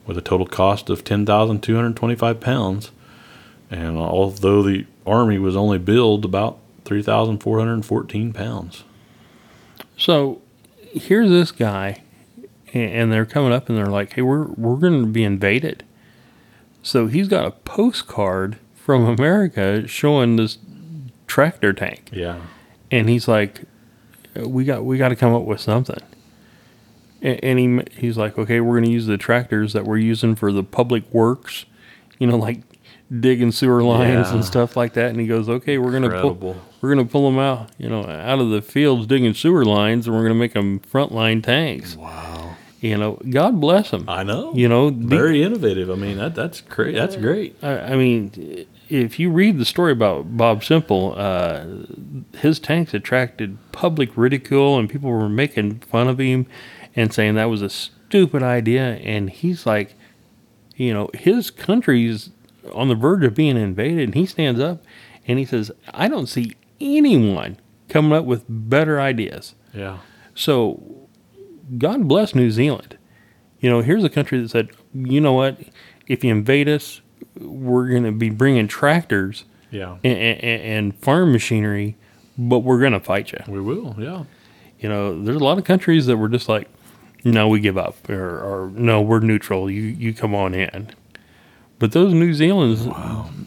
with 0.05 0.17
a 0.17 0.21
total 0.21 0.45
cost 0.45 0.89
of 0.89 1.03
10,225 1.03 2.39
pounds. 2.39 2.91
And 3.69 3.97
although 3.97 4.61
the 4.61 4.85
Army 5.05 5.39
was 5.39 5.55
only 5.55 5.77
billed 5.77 6.25
about 6.25 6.59
3,414 6.85 8.33
pounds. 8.33 8.83
So 9.97 10.41
here's 10.93 11.29
this 11.29 11.51
guy, 11.51 12.03
and 12.73 13.11
they're 13.11 13.25
coming 13.25 13.51
up 13.53 13.69
and 13.69 13.77
they're 13.77 13.85
like, 13.87 14.13
"Hey, 14.13 14.21
we're 14.21 14.45
we're 14.47 14.77
going 14.77 15.01
to 15.01 15.07
be 15.07 15.23
invaded." 15.23 15.83
So 16.83 17.07
he's 17.07 17.27
got 17.27 17.45
a 17.45 17.51
postcard 17.51 18.57
from 18.75 19.05
America 19.05 19.87
showing 19.87 20.35
this 20.37 20.57
tractor 21.27 21.71
tank, 21.73 22.09
Yeah. 22.11 22.39
and 22.89 23.07
he's 23.09 23.27
like, 23.27 23.61
"We 24.35 24.65
got 24.65 24.83
we 24.83 24.97
got 24.97 25.09
to 25.09 25.15
come 25.15 25.33
up 25.33 25.43
with 25.43 25.59
something." 25.59 25.99
And 27.21 27.59
he 27.59 27.81
he's 27.99 28.17
like, 28.17 28.39
"Okay, 28.39 28.59
we're 28.61 28.73
going 28.79 28.85
to 28.85 28.91
use 28.91 29.05
the 29.05 29.17
tractors 29.17 29.73
that 29.73 29.85
we're 29.85 29.97
using 29.97 30.33
for 30.33 30.51
the 30.51 30.63
public 30.63 31.03
works, 31.13 31.65
you 32.17 32.25
know, 32.25 32.37
like 32.37 32.61
digging 33.19 33.51
sewer 33.51 33.83
lines 33.83 34.27
Yeah. 34.29 34.35
and 34.35 34.45
stuff 34.45 34.75
like 34.77 34.93
that." 34.93 35.09
And 35.09 35.19
he 35.19 35.27
goes, 35.27 35.49
"Okay, 35.49 35.77
we're 35.77 35.91
going 35.91 36.03
to 36.09 36.21
pull." 36.21 36.55
We're 36.81 36.95
to 36.95 37.05
pull 37.05 37.29
them 37.29 37.37
out, 37.39 37.69
you 37.77 37.87
know, 37.89 38.03
out 38.05 38.39
of 38.39 38.49
the 38.49 38.61
fields 38.61 39.05
digging 39.05 39.35
sewer 39.35 39.63
lines, 39.63 40.07
and 40.07 40.15
we're 40.15 40.23
going 40.23 40.33
to 40.33 40.39
make 40.39 40.53
them 40.53 40.79
frontline 40.79 41.43
tanks. 41.43 41.95
Wow. 41.95 42.55
You 42.79 42.97
know, 42.97 43.19
God 43.29 43.61
bless 43.61 43.91
them. 43.91 44.05
I 44.07 44.23
know. 44.23 44.51
You 44.55 44.67
know, 44.67 44.89
the- 44.89 45.05
very 45.05 45.43
innovative. 45.43 45.91
I 45.91 45.95
mean, 45.95 46.17
that 46.17 46.33
that's 46.33 46.61
great. 46.61 46.95
That's 46.95 47.15
great. 47.15 47.55
I, 47.61 47.77
I 47.93 47.95
mean, 47.95 48.65
if 48.89 49.19
you 49.19 49.29
read 49.29 49.59
the 49.59 49.65
story 49.65 49.91
about 49.91 50.35
Bob 50.35 50.63
Semple, 50.63 51.13
uh, 51.15 51.63
his 52.39 52.57
tanks 52.57 52.95
attracted 52.95 53.59
public 53.71 54.17
ridicule, 54.17 54.79
and 54.79 54.89
people 54.89 55.11
were 55.11 55.29
making 55.29 55.81
fun 55.81 56.07
of 56.07 56.17
him 56.17 56.47
and 56.95 57.13
saying 57.13 57.35
that 57.35 57.45
was 57.51 57.61
a 57.61 57.69
stupid 57.69 58.41
idea. 58.41 58.95
And 58.95 59.29
he's 59.29 59.67
like, 59.67 59.93
you 60.75 60.91
know, 60.95 61.11
his 61.13 61.51
country's 61.51 62.31
on 62.73 62.87
the 62.87 62.95
verge 62.95 63.23
of 63.23 63.35
being 63.35 63.57
invaded, 63.57 63.99
and 64.03 64.15
he 64.15 64.25
stands 64.25 64.59
up 64.59 64.83
and 65.27 65.39
he 65.39 65.45
says, 65.45 65.71
I 65.93 66.07
don't 66.07 66.27
see 66.27 66.53
anyone 66.79 67.57
coming 67.89 68.13
up 68.13 68.25
with 68.25 68.43
better 68.47 68.99
ideas. 68.99 69.55
Yeah. 69.73 69.99
So, 70.35 71.07
God 71.77 72.07
bless 72.07 72.33
New 72.35 72.51
Zealand. 72.51 72.97
You 73.59 73.69
know, 73.69 73.81
here's 73.81 74.03
a 74.03 74.09
country 74.09 74.41
that 74.41 74.49
said, 74.49 74.69
you 74.93 75.21
know 75.21 75.33
what? 75.33 75.59
If 76.07 76.23
you 76.23 76.31
invade 76.31 76.67
us, 76.67 77.01
we're 77.39 77.87
going 77.89 78.03
to 78.03 78.11
be 78.11 78.29
bringing 78.29 78.67
tractors 78.67 79.45
Yeah. 79.69 79.97
and, 80.03 80.17
and, 80.17 80.61
and 80.61 80.95
farm 80.95 81.31
machinery, 81.31 81.95
but 82.37 82.59
we're 82.59 82.79
going 82.79 82.93
to 82.93 82.99
fight 82.99 83.31
you. 83.31 83.39
We 83.47 83.61
will. 83.61 83.95
Yeah. 83.99 84.23
You 84.79 84.89
know, 84.89 85.21
there's 85.23 85.37
a 85.39 85.43
lot 85.43 85.57
of 85.59 85.63
countries 85.63 86.07
that 86.07 86.17
were 86.17 86.29
just 86.29 86.49
like, 86.49 86.67
no, 87.23 87.47
we 87.47 87.59
give 87.59 87.77
up, 87.77 88.09
or, 88.09 88.39
or 88.39 88.71
no, 88.73 88.99
we're 88.99 89.19
neutral. 89.19 89.69
You 89.69 89.83
you 89.83 90.11
come 90.11 90.33
on 90.33 90.55
in. 90.55 90.89
But 91.81 91.93
those 91.93 92.13
New 92.13 92.31
Zealanders, 92.35 92.85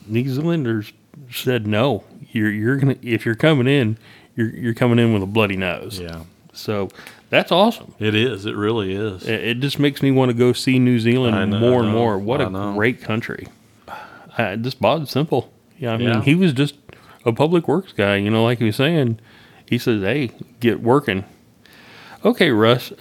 New 0.09 0.29
Zealanders 0.29 0.93
said 1.31 1.69
no. 1.69 2.03
You're 2.33 2.51
you're 2.51 2.77
gonna 2.79 2.97
if 3.01 3.25
you're 3.25 3.37
coming 3.37 3.69
in, 3.69 3.97
you're 4.35 4.51
you're 4.51 4.75
coming 4.75 4.99
in 4.99 5.13
with 5.15 5.23
a 5.23 5.27
bloody 5.27 5.57
nose. 5.57 6.01
Yeah. 6.01 6.25
So 6.53 6.89
that's 7.31 7.53
awesome. 7.53 7.95
It 8.01 8.17
is. 8.17 8.45
It 8.45 8.57
really 8.57 8.93
is. 8.93 9.25
It, 9.25 9.41
it 9.41 9.61
just 9.61 9.79
makes 9.79 10.03
me 10.03 10.11
want 10.11 10.33
to 10.33 10.37
go 10.37 10.53
see 10.53 10.81
New 10.81 10.99
Zealand 10.99 11.53
know, 11.53 11.61
more 11.61 11.81
and 11.81 11.93
more. 11.93 12.19
What 12.19 12.41
I 12.41 12.47
a 12.47 12.51
know. 12.51 12.75
great 12.75 13.01
country! 13.01 13.47
I, 14.37 14.57
just 14.57 14.81
Bob's 14.81 15.13
simple. 15.13 15.53
Yeah, 15.79 15.93
I 15.93 15.97
mean, 15.97 16.09
Yeah. 16.09 16.23
he 16.23 16.35
was 16.35 16.53
just 16.53 16.75
a 17.25 17.33
public 17.33 17.69
works 17.69 17.93
guy. 17.93 18.17
You 18.17 18.31
know, 18.31 18.43
like 18.43 18.59
he 18.59 18.65
was 18.65 18.75
saying, 18.75 19.21
he 19.69 19.79
says, 19.79 20.03
"Hey, 20.03 20.33
get 20.59 20.83
working." 20.83 21.25
Okay, 22.25 22.51
Russ, 22.51 22.93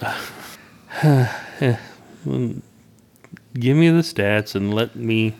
give 3.58 3.76
me 3.76 3.88
the 3.90 4.00
stats 4.02 4.54
and 4.54 4.74
let 4.74 4.96
me 4.96 5.34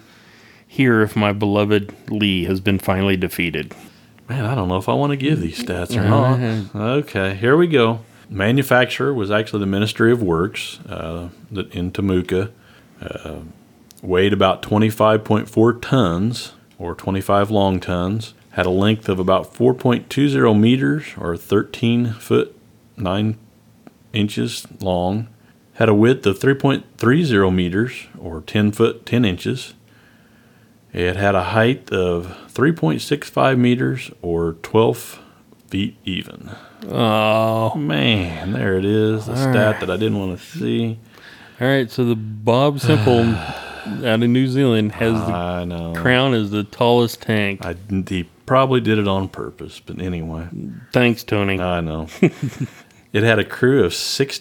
hear 0.67 1.03
if 1.03 1.15
my 1.17 1.33
beloved 1.33 1.95
Lee 2.11 2.45
has 2.45 2.61
been 2.61 2.79
finally 2.79 3.17
defeated. 3.17 3.75
Man, 4.29 4.45
I 4.45 4.55
don't 4.55 4.69
know 4.69 4.77
if 4.79 4.89
I 4.89 4.95
want 4.95 5.11
to 5.11 5.17
give 5.17 5.41
these 5.41 5.63
stats 5.63 5.97
or 5.97 6.03
not. 6.75 6.75
Okay, 7.05 7.35
here 7.35 7.57
we 7.57 7.67
go. 7.67 8.01
Manufacturer 8.31 9.13
was 9.13 9.31
actually 9.31 9.61
the 9.61 9.67
Ministry 9.67 10.11
of 10.11 10.23
Works 10.23 10.81
uh, 10.89 11.29
that- 11.53 11.73
in 11.75 11.91
Temuka. 11.93 12.51
Uh, 13.01 13.41
weighed 14.03 14.33
about 14.33 14.63
25.4 14.63 15.81
tons 15.83 16.53
or 16.79 16.95
25 16.95 17.51
long 17.51 17.81
tons. 17.81 18.35
Had 18.51 18.67
a 18.67 18.71
length 18.71 19.09
of 19.09 19.19
about 19.19 19.53
4.20 19.53 20.59
meters 20.59 21.05
or 21.19 21.37
13 21.37 22.13
foot 22.15 22.57
9 22.97 23.37
inches 24.13 24.67
long. 24.81 25.29
Had 25.75 25.89
a 25.89 25.95
width 25.95 26.25
of 26.27 26.39
3.30 26.39 27.53
meters 27.55 28.07
or 28.19 28.41
10 28.43 28.73
foot 28.73 29.05
10 29.07 29.25
inches. 29.25 29.75
It 30.93 31.17
had 31.17 31.35
a 31.35 31.43
height 31.45 31.91
of 31.91 32.27
3.65 32.53 33.59
meters 33.59 34.11
or 34.23 34.53
12 34.63 35.21
feet 35.69 35.97
even. 36.05 36.51
Oh, 36.87 37.75
Man, 37.75 38.53
there 38.53 38.77
it 38.79 38.85
is. 38.85 39.27
The 39.27 39.35
stat 39.37 39.81
that 39.81 39.91
I 39.91 39.97
didn't 39.97 40.19
want 40.19 40.39
to 40.39 40.45
see. 40.45 40.99
all 41.61 41.67
right. 41.67 41.91
So 41.91 42.05
the 42.05 42.15
Bob 42.15 42.79
Semple 42.79 43.25
out 44.07 44.23
of 44.23 44.29
New 44.29 44.47
Zealand 44.47 44.93
has 44.93 45.15
the 45.15 45.33
I 45.33 45.65
know. 45.65 45.95
crown 45.97 46.35
as 46.35 46.51
the 46.53 46.63
tallest 46.63 47.23
tank. 47.23 47.65
I, 47.67 47.75
he 48.09 48.29
probably 48.47 48.81
did 48.81 48.99
it 48.99 49.09
on 49.09 49.29
purpose, 49.29 49.81
but 49.85 50.01
anyway, 50.01 50.47
Thanks, 50.93 51.25
Tony. 51.25 51.59
I 51.61 51.81
know. 51.81 52.07
it 53.13 53.23
had 53.25 53.41
a 53.41 53.45
crew 53.45 53.83
of 53.85 53.95
six 53.95 54.41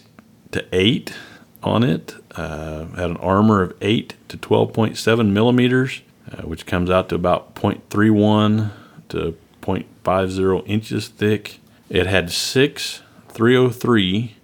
to 0.53 0.65
eight 0.71 1.13
on 1.61 1.83
it. 1.83 2.15
Uh, 2.35 2.85
had 2.87 3.09
an 3.11 3.17
armor 3.17 3.61
of 3.61 3.75
eight 3.81 4.15
to 4.29 4.37
12.7 4.37 5.31
millimeters, 5.31 6.01
uh, 6.31 6.41
which 6.43 6.65
comes 6.65 6.89
out 6.89 7.09
to 7.09 7.15
about 7.15 7.53
0.31 7.55 8.71
to 9.09 9.37
0.50 9.61 10.63
inches 10.67 11.07
thick. 11.09 11.59
It 11.89 12.07
had 12.07 12.31
six 12.31 13.01
303 13.29 14.35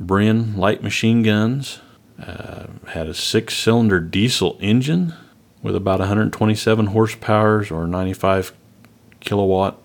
Bren 0.00 0.56
light 0.56 0.82
machine 0.82 1.22
guns. 1.22 1.80
Uh, 2.20 2.66
had 2.88 3.08
a 3.08 3.14
six 3.14 3.56
cylinder 3.56 3.98
diesel 3.98 4.56
engine 4.60 5.14
with 5.62 5.74
about 5.74 5.98
127 5.98 6.86
horsepower 6.86 7.66
or 7.70 7.86
95 7.86 8.52
kilowatt 9.20 9.78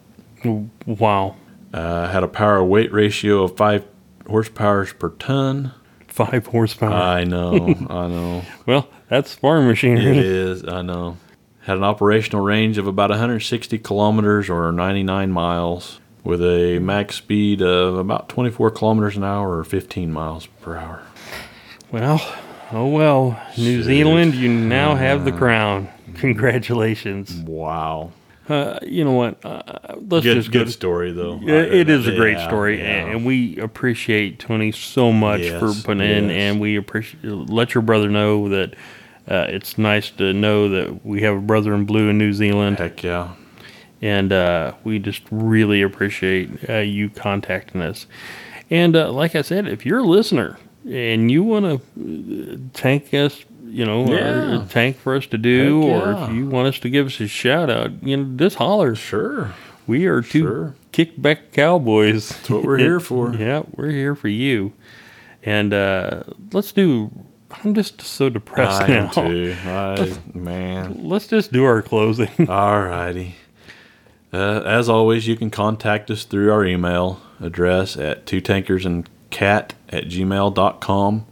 Wow. 0.85 1.35
uh, 1.73 2.07
had 2.09 2.23
a 2.23 2.27
power 2.27 2.63
weight 2.63 2.93
ratio 2.93 3.43
of 3.43 3.57
five 3.57 3.83
horsepower 4.27 4.85
per 4.85 5.09
ton. 5.09 5.73
Five 6.07 6.47
horsepower. 6.47 6.93
I 6.93 7.23
know, 7.25 7.55
I 7.89 8.07
know. 8.07 8.43
well, 8.65 8.89
that's 9.09 9.35
farm 9.35 9.65
It 9.65 9.67
machinery. 9.67 10.17
is, 10.17 10.63
I 10.67 10.81
know. 10.81 11.17
Had 11.61 11.77
an 11.77 11.83
operational 11.83 12.43
range 12.43 12.77
of 12.77 12.87
about 12.87 13.09
160 13.09 13.77
kilometers 13.79 14.49
or 14.49 14.71
99 14.71 15.31
miles, 15.31 15.99
with 16.23 16.41
a 16.41 16.79
max 16.79 17.15
speed 17.17 17.61
of 17.61 17.97
about 17.97 18.29
24 18.29 18.71
kilometers 18.71 19.15
an 19.17 19.23
hour 19.23 19.57
or 19.59 19.63
15 19.63 20.11
miles 20.11 20.47
per 20.61 20.75
hour. 20.77 21.01
Well, 21.91 22.19
oh 22.71 22.87
well. 22.87 23.41
New. 23.57 23.83
Zealand, 23.83 24.33
you 24.35 24.49
now 24.49 24.95
have 24.95 25.23
the 25.25 25.31
crown. 25.31 25.87
Congratulations. 26.15 27.33
Wow. 27.33 28.11
Uh, 28.49 28.79
you 28.83 29.03
know 29.03 29.11
what? 29.11 29.43
Uh, 29.45 29.61
let's 30.09 30.23
Good, 30.23 30.35
just 30.35 30.51
go. 30.51 30.63
good 30.63 30.71
story, 30.71 31.11
though. 31.11 31.39
Yeah, 31.41 31.55
it 31.61 31.89
is 31.89 32.07
a 32.07 32.15
great 32.15 32.37
Yeah, 32.37 32.47
story, 32.47 32.79
yeah. 32.79 33.07
and 33.07 33.25
we 33.25 33.57
appreciate 33.57 34.39
Tony 34.39 34.71
so 34.71 35.11
much 35.11 35.41
Yes, 35.41 35.59
for 35.59 35.73
putting 35.85 36.07
in, 36.09 36.29
and 36.31 36.59
we 36.61 36.77
appreciate 36.77 37.23
let 37.25 37.73
your 37.75 37.81
brother 37.81 38.09
know 38.09 38.47
that 38.49 38.73
uh, 39.27 39.47
it's 39.49 39.77
nice 39.77 40.09
to 40.11 40.31
know 40.31 40.69
that 40.69 41.05
we 41.05 41.21
have 41.23 41.35
a 41.35 41.41
brother 41.41 41.73
in 41.73 41.85
blue 41.85 42.07
in 42.09 42.17
New 42.17 42.31
Zealand, 42.31 42.77
Heck 42.79 43.03
yeah. 43.03 43.33
and 44.01 44.31
uh, 44.31 44.73
we 44.85 44.99
just 44.99 45.23
really 45.29 45.81
appreciate 45.81 46.69
uh, 46.69 46.77
you 46.77 47.09
contacting 47.09 47.81
us. 47.81 48.07
And 48.69 48.95
uh, 48.95 49.11
like 49.11 49.35
I 49.35 49.41
said, 49.41 49.67
if 49.67 49.85
you're 49.85 49.99
a 49.99 50.03
listener 50.03 50.57
and 50.89 51.29
you 51.29 51.43
want 51.43 51.81
to 51.97 52.69
tank 52.73 53.13
us, 53.13 53.43
you 53.67 53.85
know, 53.85 54.05
Yeah. 54.11 54.65
tank 54.69 54.97
for 54.97 55.15
us 55.15 55.25
to 55.27 55.37
do, 55.37 55.81
Heck 55.81 56.03
or 56.03 56.11
yeah. 56.11 56.27
if 56.29 56.33
you 56.35 56.47
want 56.47 56.67
us 56.69 56.79
to 56.79 56.89
give 56.89 57.07
us 57.07 57.19
a 57.19 57.27
shout 57.27 57.69
out, 57.69 57.91
you 58.03 58.17
know, 58.17 58.37
just 58.37 58.55
holler. 58.57 58.95
Sure. 58.95 59.53
We 59.85 60.05
are 60.07 60.21
two 60.21 60.39
Sure. 60.41 60.75
kickback 60.93 61.51
cowboys. 61.53 62.29
That's 62.29 62.49
what 62.49 62.63
we're 62.63 62.77
here 62.77 62.99
for. 62.99 63.33
yeah, 63.39 63.63
we're 63.75 63.91
here 63.91 64.15
for 64.15 64.27
you. 64.29 64.73
And 65.43 65.73
uh, 65.73 66.23
let's 66.51 66.71
do. 66.71 67.11
I'm 67.63 67.73
just 67.73 68.01
so 68.01 68.29
depressed 68.29 68.81
I 68.83 68.87
now. 68.87 69.05
am 69.05 69.09
too. 69.11 69.55
I, 69.65 70.37
man. 70.37 70.99
Let's 71.03 71.27
just 71.27 71.53
do 71.53 71.63
our 71.63 71.81
closing. 71.81 72.27
Alrighty. 72.37 73.31
Uh, 74.33 74.61
as 74.65 74.89
always, 74.89 75.25
you 75.27 75.37
can 75.37 75.49
contact 75.49 76.11
us 76.11 76.25
through 76.25 76.51
our 76.51 76.65
email 76.65 77.21
address 77.39 77.95
at 77.95 78.25
two 78.25 78.41
tankers 78.41 78.85
and 78.85 79.09
cat 79.29 79.73
at 79.87 80.05
gmail.com. 80.09 81.25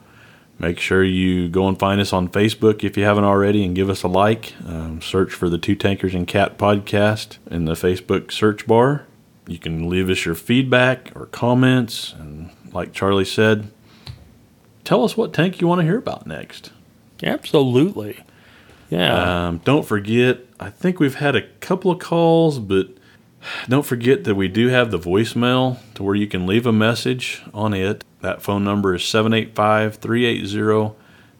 Make 0.58 0.80
sure 0.80 1.04
you 1.04 1.50
go 1.50 1.68
and 1.68 1.78
find 1.78 2.00
us 2.00 2.13
on 2.13 2.30
Facebook 2.30 2.84
if 2.84 2.96
you 2.96 3.04
haven't 3.04 3.26
already 3.26 3.65
and 3.65 3.76
give 3.76 3.89
us 3.89 4.04
a 4.04 4.08
like. 4.08 4.54
Um, 4.65 5.02
search 5.02 5.34
for 5.34 5.50
the 5.50 5.58
Two 5.58 5.76
Tankers 5.76 6.15
and 6.15 6.26
Cat 6.28 6.58
podcast 6.58 7.38
in 7.52 7.65
the 7.65 7.74
Facebook 7.74 8.32
search 8.32 8.65
bar. 8.65 9.06
You 9.48 9.60
can 9.60 9.89
leave 9.89 10.10
us 10.10 10.26
your 10.26 10.36
feedback 10.36 11.12
or 11.13 11.26
comments. 11.28 12.13
And 12.13 12.52
like 12.72 12.94
Charlie 12.94 13.26
said, 13.26 13.70
tell 14.84 15.04
us 15.04 15.18
what 15.18 15.34
tank 15.34 15.60
you 15.60 15.68
want 15.68 15.82
to 15.82 15.86
hear 15.86 15.98
about 15.98 16.26
next. 16.26 16.72
Absolutely. 17.22 18.24
Yeah. 18.89 19.48
Um, 19.48 19.58
don't 19.65 19.86
forget, 19.86 20.39
I 20.60 20.70
think 20.70 21.00
we've 21.00 21.15
had 21.15 21.36
a 21.36 21.41
couple 21.60 21.91
of 21.91 22.00
calls, 22.00 22.60
but 22.60 22.89
don't 23.68 23.86
forget 23.86 24.24
that 24.24 24.36
we 24.36 24.48
do 24.48 24.70
have 24.70 24.91
the 24.91 25.00
voicemail 25.00 25.80
to 25.96 26.04
where 26.04 26.15
you 26.15 26.28
can 26.28 26.48
leave 26.48 26.65
a 26.65 26.72
message 26.72 27.44
on 27.54 27.74
it. 27.74 28.04
That 28.25 28.41
phone 28.41 28.63
number 28.63 28.95
is 28.95 29.03
785 29.05 29.97
380 29.97 30.95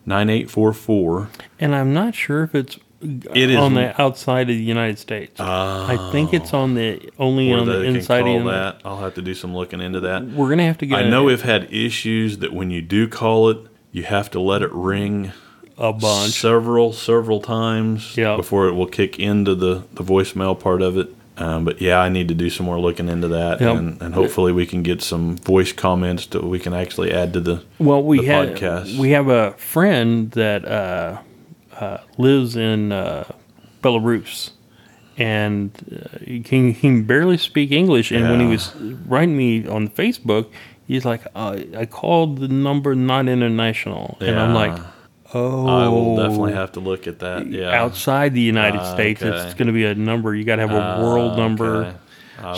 9844. 0.06 1.30
and 1.60 1.74
I'm 1.76 1.96
not 1.96 2.14
sure 2.14 2.44
if 2.44 2.54
it's 2.54 2.78
It 3.02 3.50
is- 3.50 3.56
on 3.58 3.74
the 3.74 4.00
outside 4.00 4.52
of 4.52 4.56
the 4.56 4.62
United 4.64 5.00
States. 5.00 5.40
I 5.40 5.98
think 6.12 6.32
it's 6.32 6.54
oh. 6.54 6.60
on 6.60 6.76
the 6.76 7.10
only 7.18 7.52
on 7.52 7.66
the 7.66 7.82
inside. 7.82 8.22
call 8.26 8.38
Of 8.38 8.44
the, 8.44 8.52
that. 8.52 8.82
I'll 8.86 9.00
have 9.00 9.16
to 9.16 9.24
do 9.24 9.34
some 9.34 9.56
looking 9.56 9.82
into 9.82 10.00
that. 10.02 10.26
we're 10.28 10.48
gonna 10.50 10.62
have 10.68 10.78
to 10.78 10.86
get. 10.86 11.00
I 11.00 11.10
know 11.10 11.24
we've 11.24 11.42
had 11.42 11.74
issues 11.74 12.38
that 12.38 12.54
when 12.54 12.70
you 12.70 12.84
do 12.84 13.08
call 13.08 13.50
it, 13.50 13.58
you 13.92 14.04
have 14.04 14.30
to 14.32 14.40
let 14.40 14.62
it 14.62 14.72
ring 14.72 15.32
a 15.80 15.92
bunch. 15.92 16.34
several, 16.40 16.94
several 16.94 17.42
times 17.42 18.16
Yeah. 18.16 18.36
before 18.36 18.68
it 18.68 18.74
will 18.76 18.86
kick 18.86 19.18
into 19.18 19.56
the, 19.56 19.86
the 19.96 20.04
voicemail 20.04 20.58
part 20.58 20.84
of 20.84 21.00
it. 21.00 21.15
Um, 21.38 21.66
but 21.66 21.82
yeah, 21.82 22.00
I 22.00 22.08
need 22.10 22.28
to 22.30 22.34
do 22.34 22.50
some 22.50 22.66
more 22.66 22.80
looking 22.80 23.10
into 23.10 23.28
that, 23.30 23.60
Yep. 23.60 23.76
and, 23.76 24.02
and 24.02 24.14
hopefully 24.16 24.52
we 24.54 24.66
can 24.66 24.84
get 24.84 25.02
some 25.02 25.36
voice 25.38 25.74
comments 25.74 26.28
that 26.28 26.44
we 26.46 26.60
can 26.60 26.74
actually 26.74 27.12
add 27.12 27.34
to 27.34 27.42
the. 27.42 27.64
Well, 27.78 28.02
we 28.04 28.20
the 28.22 28.26
have 28.28 28.50
podcast. 28.50 28.98
we 28.98 29.12
have 29.12 29.28
a 29.28 29.52
friend 29.54 30.32
that 30.32 30.64
uh, 30.66 31.18
uh, 31.78 31.98
lives 32.18 32.56
in 32.56 32.92
uh, 32.94 33.26
Belarus, 33.84 34.52
and 35.18 35.72
uh, 35.92 36.18
he, 36.20 36.40
can, 36.40 36.74
he 36.74 36.80
can 36.82 37.04
barely 37.04 37.38
speak 37.38 37.72
English. 37.72 38.12
And 38.12 38.30
when 38.30 38.40
he 38.40 38.48
was 38.48 38.74
writing 39.06 39.36
me 39.38 39.68
on 39.68 39.90
Facebook, 39.90 40.48
he's 40.88 41.04
like, 41.06 41.26
uh, 41.36 41.60
"I 41.78 41.86
called 41.86 42.40
the 42.40 42.48
number 42.48 42.96
not 42.96 43.28
international," 43.28 44.18
and 44.22 44.40
I'm 44.40 44.54
like, 44.54 44.78
Yeah. 44.78 44.86
"Oh, 45.36 45.68
I 45.68 45.88
will 45.88 46.16
definitely 46.16 46.54
have 46.54 46.72
to 46.74 46.80
look 46.80 47.08
at 47.08 47.20
that. 47.20 47.48
Yeah, 47.48 47.72
outside 47.80 48.34
the 48.34 48.42
United 48.42 48.80
Ah, 48.80 48.94
States, 48.94 49.22
okay. 49.22 49.36
it's 49.46 49.54
going 49.54 49.68
to 49.68 49.74
be 49.74 49.86
a 49.86 49.94
number. 49.96 50.34
You 50.36 50.44
got 50.44 50.56
to 50.58 50.68
have 50.68 50.72
a 50.72 51.04
world 51.04 51.34
Ah, 51.34 51.36
number." 51.38 51.76
okay. 51.86 51.96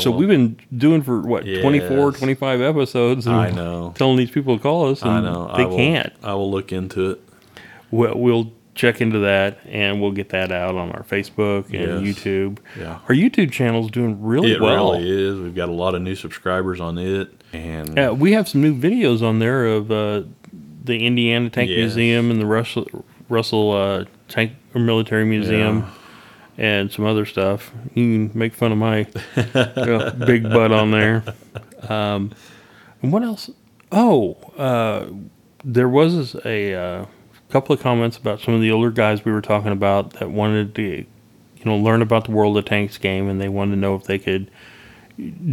So 0.02 0.12
will- 0.12 0.18
we've 0.20 0.28
been 0.28 0.58
doing 0.76 1.02
for 1.04 1.22
what 1.22 1.44
24, 1.46 2.12
25 2.12 2.62
episodes. 2.62 3.28
And 3.28 3.36
I 3.36 3.52
know. 3.52 3.94
Telling 3.98 4.18
these 4.18 4.32
people 4.32 4.58
to 4.58 4.62
call 4.64 4.90
us, 4.92 5.02
and 5.02 5.12
I 5.12 5.22
know 5.22 5.52
they 5.56 5.64
I 5.64 5.66
will, 5.66 5.78
can't. 5.78 6.14
I 6.24 6.34
will 6.34 6.50
look 6.52 6.72
into 6.72 7.12
it. 7.12 7.22
We'll, 7.92 8.18
we'll 8.18 8.54
check 8.76 9.02
into 9.02 9.20
that, 9.20 9.60
and 9.68 10.02
we'll 10.02 10.12
get 10.12 10.30
that 10.30 10.52
out 10.52 10.76
on 10.76 10.92
our 10.92 11.04
Facebook 11.04 11.66
and 11.74 12.06
Yes. 12.06 12.18
YouTube. 12.20 12.58
Yeah. 12.78 13.00
Our 13.08 13.16
YouTube 13.16 13.52
channel 13.52 13.86
is 13.86 13.92
doing 13.92 14.22
really 14.22 14.52
It 14.52 14.62
well. 14.62 14.94
really 14.94 15.10
is. 15.10 15.40
We've 15.40 15.56
got 15.56 15.70
a 15.70 15.74
lot 15.74 15.96
of 15.96 16.02
new 16.02 16.16
subscribers 16.16 16.80
on 16.80 16.98
it, 16.98 17.30
and 17.54 17.96
Yeah, 17.98 18.12
we 18.12 18.34
have 18.34 18.48
some 18.48 18.62
new 18.62 18.76
videos 18.76 19.22
on 19.24 19.40
there 19.40 19.66
of 19.68 19.90
uh, 19.92 20.24
the 20.88 21.06
Indiana 21.06 21.50
Tank 21.50 21.70
Yes. 21.70 21.78
Museum 21.78 22.32
and 22.32 22.42
the 22.42 22.46
Russell 22.46 23.06
Russell 23.30 23.72
uh, 23.72 24.06
Tank 24.28 24.54
or 24.74 24.82
Military 24.82 25.26
Museum. 25.26 25.86
And 26.60 26.92
some 26.92 27.06
other 27.06 27.28
stuff. 27.28 27.72
You 27.94 28.30
can 28.30 28.32
make 28.36 28.56
fun 28.56 28.72
of 28.72 28.80
my 28.80 29.06
uh, 29.54 30.10
big 30.26 30.42
butt 30.42 30.72
on 30.72 30.90
there. 30.90 31.24
Um, 31.88 32.34
and 33.04 33.14
what 33.14 33.22
else? 33.22 33.52
Oh, 33.92 34.38
uh, 34.58 35.06
there 35.64 35.88
was 35.88 36.36
a 36.46 36.74
uh, 36.74 37.06
couple 37.50 37.76
of 37.76 37.80
comments 37.80 38.18
about 38.18 38.42
some 38.42 38.56
of 38.56 38.62
the 38.62 38.72
older 38.72 38.90
guys 38.90 39.24
we 39.24 39.32
were 39.32 39.42
talking 39.42 39.72
about 39.72 40.14
that 40.14 40.32
wanted 40.32 40.74
to, 40.74 40.82
you 40.82 41.64
know, 41.64 41.78
learn 41.78 42.02
about 42.02 42.26
the 42.26 42.32
World 42.32 42.58
of 42.58 42.66
Tanks 42.66 42.98
game, 42.98 43.30
and 43.30 43.40
they 43.40 43.50
wanted 43.50 43.76
to 43.76 43.78
know 43.80 43.94
if 43.94 44.06
they 44.06 44.18
could 44.18 44.50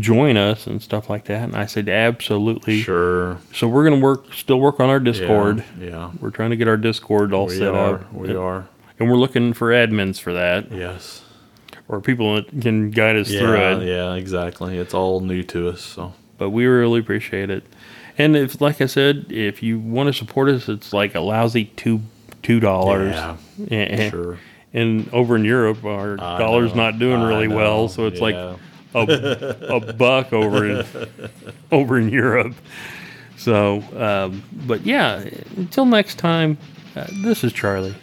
join 0.00 0.37
us 0.37 0.66
and 0.66 0.83
stuff 0.83 1.09
like 1.09 1.24
that. 1.27 1.42
And 1.44 1.57
I 1.57 1.66
said, 1.66 1.88
absolutely. 1.88 2.81
sure, 2.83 3.38
So 3.55 3.66
we're 3.68 3.85
gonna 3.85 4.03
work, 4.03 4.33
still 4.35 4.61
work 4.61 4.81
on 4.81 4.90
our 4.90 5.00
Discord. 5.00 5.64
Yeah, 5.81 5.87
yeah. 5.88 6.11
We're 6.20 6.31
trying 6.31 6.50
to 6.50 6.57
get 6.57 6.68
our 6.68 6.77
Discord 6.77 7.33
all 7.33 7.46
we 7.46 7.57
set 7.57 7.68
are. 7.74 7.94
up, 7.96 8.12
We 8.12 8.29
and, 8.29 8.38
are. 8.38 8.68
and 8.98 9.09
we're 9.11 9.16
looking 9.16 9.53
for 9.55 9.70
admins 9.70 10.20
for 10.20 10.33
that, 10.35 10.70
Yes. 10.70 11.22
or 11.88 12.00
people 12.00 12.35
that 12.35 12.61
can 12.61 12.90
guide 12.90 13.16
us 13.16 13.29
through 13.29 13.55
Yeah, 13.57 13.77
it. 13.79 13.87
yeah, 13.87 14.14
exactly. 14.14 14.77
It's 14.77 14.92
all 14.94 15.20
new 15.20 15.42
to 15.44 15.68
us, 15.70 15.81
so 15.81 16.12
But 16.37 16.50
we 16.50 16.66
really 16.66 17.00
appreciate 17.00 17.48
it. 17.50 17.64
And 18.18 18.37
if, 18.37 18.61
like 18.61 18.81
I 18.81 18.87
said, 18.87 19.27
if 19.31 19.62
you 19.62 19.79
want 19.79 20.09
to 20.09 20.12
support 20.12 20.48
us, 20.48 20.68
it's 20.68 20.92
like 20.92 21.14
a 21.14 21.20
lousy 21.20 21.64
two 21.77 22.00
two 22.42 22.61
dollars. 22.61 23.14
yeah, 23.14 23.37
and, 23.70 24.11
sure. 24.12 24.38
and 24.74 25.09
over 25.12 25.35
in 25.37 25.44
Europe, 25.46 25.83
our 25.85 26.12
I 26.20 26.38
dollar's 26.38 26.74
know, 26.74 26.83
not 26.90 26.98
doing 26.98 27.22
really 27.22 27.48
well, 27.48 27.88
so 27.88 28.07
it's 28.07 28.20
like 28.20 28.35
yeah. 28.35 28.55
A, 28.94 29.66
a 29.68 29.92
buck 29.92 30.33
over 30.33 30.66
in 30.66 30.87
over 31.72 31.98
in 31.98 32.09
Europe. 32.09 32.54
So, 33.37 33.83
um, 33.96 34.42
but 34.66 34.87
yeah, 34.87 35.24
until 35.57 35.85
next 35.85 36.16
time, 36.16 36.57
uh, 36.96 37.07
this 37.22 37.44
is 37.44 37.52
Charlie. 37.52 37.94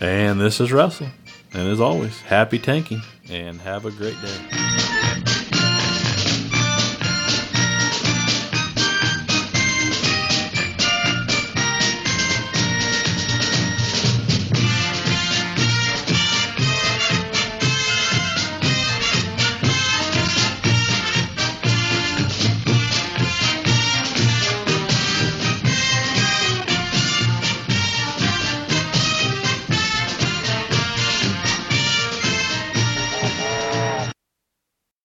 And 0.00 0.40
this 0.40 0.60
is 0.60 0.72
Russell. 0.72 1.08
And 1.52 1.68
as 1.68 1.80
always, 1.80 2.20
happy 2.20 2.58
tanking 2.58 3.02
and 3.28 3.60
have 3.60 3.84
a 3.84 3.90
great 3.90 4.16
day. 4.22 4.77